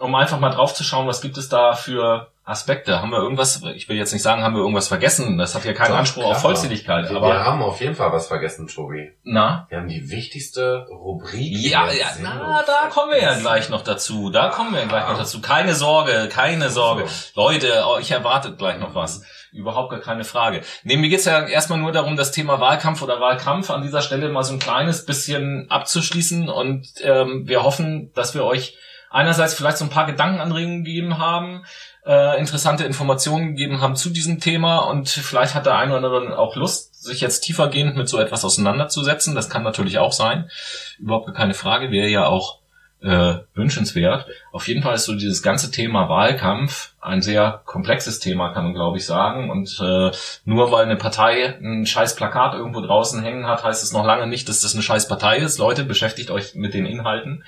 [0.00, 3.00] um einfach mal drauf zu schauen, was gibt es da für Aspekte.
[3.00, 5.72] Haben wir irgendwas, ich will jetzt nicht sagen, haben wir irgendwas vergessen, das hat ja
[5.72, 6.32] keinen Doch, Anspruch klar.
[6.32, 7.08] auf Vollzähligkeit.
[7.08, 9.12] Wir, aber wir haben auf jeden Fall was vergessen, Tobi.
[9.22, 9.66] Na?
[9.68, 11.56] Wir haben die wichtigste Rubrik.
[11.58, 14.30] Ja, ja, na, da kommen wir ja gleich noch dazu.
[14.30, 15.40] Da kommen wir ja gleich noch dazu.
[15.40, 17.04] Keine Sorge, keine Sorge.
[17.34, 19.22] Leute, euch erwartet gleich noch was.
[19.52, 20.62] Überhaupt gar keine Frage.
[20.82, 24.28] Nee, mir geht's ja erstmal nur darum, das Thema Wahlkampf oder Wahlkampf an dieser Stelle
[24.28, 26.48] mal so ein kleines bisschen abzuschließen.
[26.48, 28.76] Und ähm, wir hoffen, dass wir euch
[29.10, 31.64] einerseits vielleicht so ein paar Gedankenanregungen gegeben haben,
[32.06, 36.38] äh, interessante Informationen gegeben haben zu diesem Thema und vielleicht hat der eine oder andere
[36.38, 39.34] auch Lust, sich jetzt tiefergehend mit so etwas auseinanderzusetzen.
[39.34, 40.50] Das kann natürlich auch sein.
[40.98, 41.90] Überhaupt keine Frage.
[41.90, 42.59] Wäre ja auch
[43.02, 44.26] äh, wünschenswert.
[44.52, 48.74] Auf jeden Fall ist so dieses ganze Thema Wahlkampf ein sehr komplexes Thema, kann man
[48.74, 49.50] glaube ich sagen.
[49.50, 50.10] Und äh,
[50.44, 54.26] nur weil eine Partei ein scheiß Plakat irgendwo draußen hängen hat, heißt es noch lange
[54.26, 55.58] nicht, dass das eine scheiß Partei ist.
[55.58, 57.44] Leute, beschäftigt euch mit den Inhalten.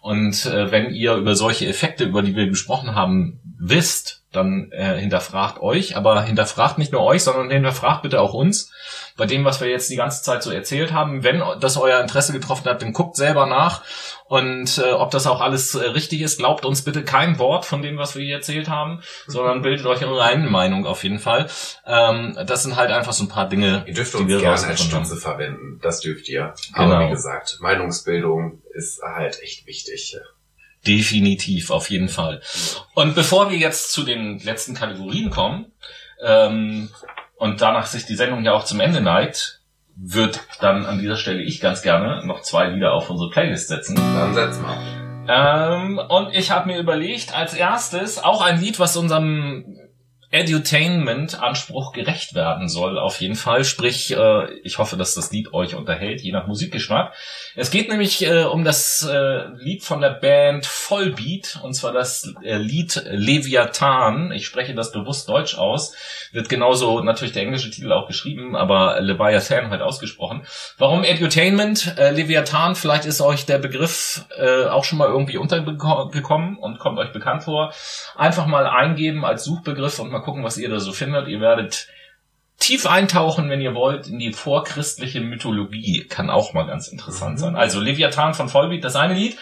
[0.00, 4.98] Und äh, wenn ihr über solche Effekte, über die wir gesprochen haben, wisst, dann äh,
[4.98, 8.72] hinterfragt euch, aber hinterfragt nicht nur euch, sondern hinterfragt bitte auch uns
[9.16, 11.22] bei dem, was wir jetzt die ganze Zeit so erzählt haben.
[11.22, 13.82] Wenn das euer Interesse getroffen hat, dann guckt selber nach
[14.26, 17.82] und äh, ob das auch alles äh, richtig ist, glaubt uns bitte kein Wort von
[17.82, 21.46] dem, was wir hier erzählt haben, sondern bildet euch eure eigene Meinung auf jeden Fall.
[21.86, 24.66] Ähm, das sind halt einfach so ein paar Dinge, ihr dürft uns die wir gerne
[24.66, 25.78] als Stütze verwenden.
[25.82, 26.54] Das dürft ihr.
[26.74, 26.94] Genau.
[26.94, 30.16] Aber wie gesagt, Meinungsbildung ist halt echt wichtig.
[30.86, 32.42] Definitiv, auf jeden Fall.
[32.94, 35.72] Und bevor wir jetzt zu den letzten Kategorien kommen,
[36.24, 36.90] ähm,
[37.36, 39.60] und danach sich die Sendung ja auch zum Ende neigt,
[39.96, 43.96] würde dann an dieser Stelle ich ganz gerne noch zwei Lieder auf unsere Playlist setzen.
[43.96, 44.76] Dann setz mal.
[45.26, 49.78] Ähm, und ich habe mir überlegt, als erstes auch ein Lied, was unserem
[50.34, 53.64] Edutainment-Anspruch gerecht werden soll, auf jeden Fall.
[53.64, 57.14] Sprich, äh, ich hoffe, dass das Lied euch unterhält, je nach Musikgeschmack.
[57.54, 62.34] Es geht nämlich äh, um das äh, Lied von der Band Vollbeat, und zwar das
[62.42, 64.32] äh, Lied Leviathan.
[64.32, 65.94] Ich spreche das bewusst deutsch aus.
[66.32, 70.44] Wird genauso natürlich der englische Titel auch geschrieben, aber Leviathan halt ausgesprochen.
[70.78, 71.96] Warum Edutainment?
[71.96, 76.98] Äh, Leviathan, vielleicht ist euch der Begriff äh, auch schon mal irgendwie untergekommen und kommt
[76.98, 77.72] euch bekannt vor.
[78.16, 81.28] Einfach mal eingeben als Suchbegriff und mal gucken, was ihr da so findet.
[81.28, 81.88] Ihr werdet
[82.58, 86.06] tief eintauchen, wenn ihr wollt, in die vorchristliche Mythologie.
[86.08, 87.56] Kann auch mal ganz interessant sein.
[87.56, 89.36] Also Leviathan von Vollbeat, das eine Lied.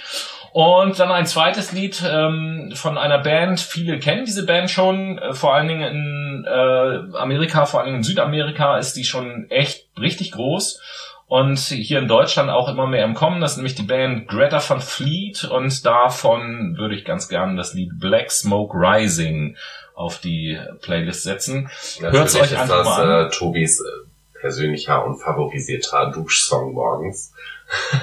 [0.53, 3.59] Und dann ein zweites Lied ähm, von einer Band.
[3.59, 5.19] Viele kennen diese Band schon.
[5.19, 9.47] Äh, vor allen Dingen in äh, Amerika, vor allen Dingen in Südamerika ist die schon
[9.51, 10.81] echt richtig groß.
[11.27, 13.41] Und hier in Deutschland auch immer mehr im Kommen.
[13.41, 15.45] Das ist nämlich die Band Greta van Fleet.
[15.45, 19.57] Und davon würde ich ganz gerne das Lied Black Smoke Rising
[19.95, 21.71] auf die Playlist setzen.
[22.01, 23.27] Hört euch einfach das, mal an.
[23.27, 27.33] Äh, Tobis äh, persönlicher und favorisierter Duschsong morgens.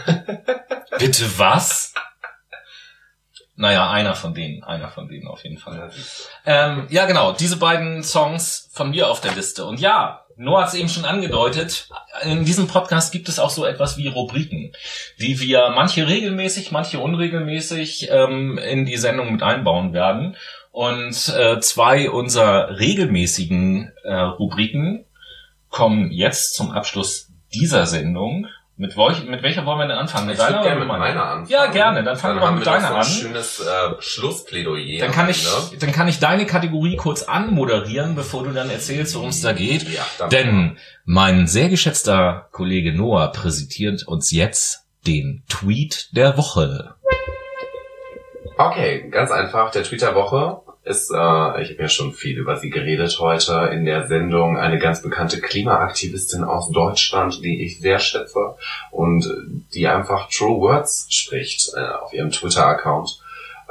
[1.00, 1.94] Bitte was?
[3.56, 5.92] Naja, einer von denen, einer von denen auf jeden Fall.
[6.46, 9.66] Ähm, ja, genau, diese beiden Songs von mir auf der Liste.
[9.66, 11.90] Und ja, Noah hat es eben schon angedeutet,
[12.24, 14.72] in diesem Podcast gibt es auch so etwas wie Rubriken,
[15.20, 20.38] die wir manche regelmäßig, manche unregelmäßig ähm, in die Sendung mit einbauen werden.
[20.72, 25.06] Und äh, zwei unserer regelmäßigen äh, Rubriken
[25.70, 28.48] kommen jetzt zum Abschluss dieser Sendung.
[28.78, 30.28] Mit, welch, mit welcher wollen wir denn anfangen?
[30.28, 31.48] Mit ich deiner gerne mit meiner anfangen.
[31.50, 32.02] Ja, gerne.
[32.02, 33.06] Dann fangen dann wir mit deiner so ein an.
[33.06, 33.66] schönes äh,
[34.00, 35.02] Schlussplädoyer.
[35.02, 35.46] Dann kann ich,
[35.78, 39.86] dann kann ich deine Kategorie kurz anmoderieren, bevor du dann erzählst, worum es da geht.
[39.90, 46.96] Ja, Denn mein sehr geschätzter Kollege Noah präsentiert uns jetzt den Tweet der Woche.
[48.60, 49.72] Okay, ganz einfach.
[49.72, 53.70] Der Tweet der Woche ist, äh, ich habe ja schon viel über sie geredet heute
[53.72, 58.58] in der Sendung, eine ganz bekannte Klimaaktivistin aus Deutschland, die ich sehr schätze
[58.92, 59.26] und
[59.74, 63.22] die einfach True Words spricht äh, auf ihrem Twitter-Account.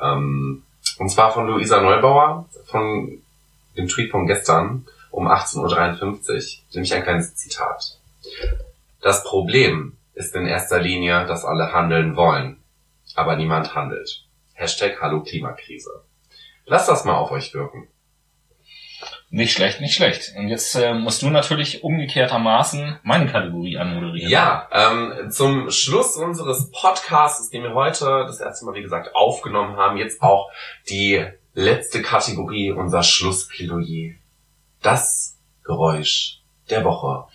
[0.01, 0.62] Ähm,
[0.99, 3.20] und zwar von Luisa Neubauer, von
[3.76, 7.99] dem Tweet von gestern um 18.53 Uhr, nämlich ein kleines Zitat.
[9.03, 12.57] Das Problem ist in erster Linie, dass alle handeln wollen,
[13.16, 14.24] aber niemand handelt.
[14.59, 16.03] Hashtag Hallo Klimakrise.
[16.67, 17.87] Lasst das mal auf euch wirken.
[19.31, 20.33] Nicht schlecht, nicht schlecht.
[20.37, 24.29] Und jetzt äh, musst du natürlich umgekehrtermaßen meine Kategorie anmoderieren.
[24.29, 29.77] Ja, ähm, zum Schluss unseres Podcasts, den wir heute das erste Mal, wie gesagt, aufgenommen
[29.77, 30.51] haben, jetzt auch
[30.89, 34.15] die letzte Kategorie, unser Schlussplädoyer.
[34.83, 37.27] Das Geräusch der Woche.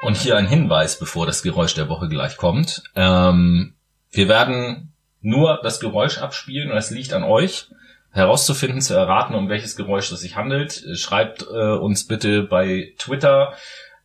[0.00, 2.84] Und hier ein Hinweis, bevor das Geräusch der Woche gleich kommt.
[2.96, 3.74] Ähm,
[4.10, 4.91] wir werden
[5.22, 7.68] nur das Geräusch abspielen und es liegt an euch
[8.10, 10.84] herauszufinden, zu erraten, um welches Geräusch es sich handelt.
[10.94, 13.54] Schreibt äh, uns bitte bei Twitter,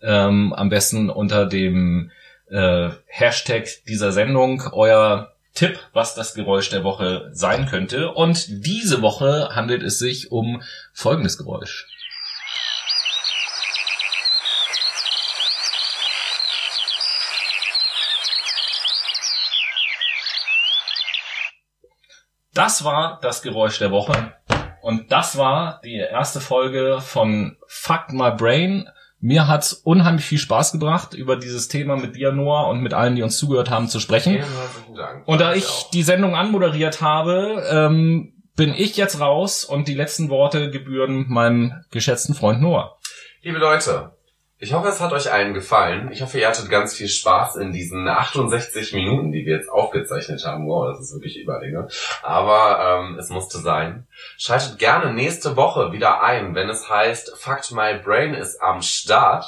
[0.01, 2.11] ähm, am besten unter dem
[2.49, 8.11] äh, Hashtag dieser Sendung, euer Tipp, was das Geräusch der Woche sein könnte.
[8.11, 10.61] Und diese Woche handelt es sich um
[10.93, 11.87] folgendes Geräusch.
[22.57, 24.33] Das war das Geräusch der Woche.
[24.81, 28.89] Und das war die erste Folge von Fuck My Brain.
[29.19, 33.15] Mir hat's unheimlich viel Spaß gebracht, über dieses Thema mit dir, Noah, und mit allen,
[33.15, 34.43] die uns zugehört haben, zu sprechen.
[35.25, 40.31] Und da ich die Sendung anmoderiert habe, ähm, bin ich jetzt raus und die letzten
[40.31, 42.97] Worte gebühren meinem geschätzten Freund Noah.
[43.43, 44.16] Liebe Leute,
[44.59, 46.11] ich hoffe, es hat euch allen gefallen.
[46.11, 50.43] Ich hoffe, ihr hattet ganz viel Spaß in diesen 68 Minuten, die wir jetzt aufgezeichnet
[50.45, 50.67] haben.
[50.67, 51.87] Wow, das ist wirklich Überlänge.
[52.23, 54.07] Aber ähm, es musste sein.
[54.37, 59.45] Schaltet gerne nächste Woche wieder ein, wenn es heißt, Fact My Brain ist am Start.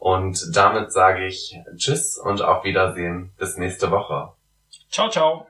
[0.00, 4.32] Und damit sage ich Tschüss und auf Wiedersehen bis nächste Woche.
[4.90, 5.49] Ciao, ciao.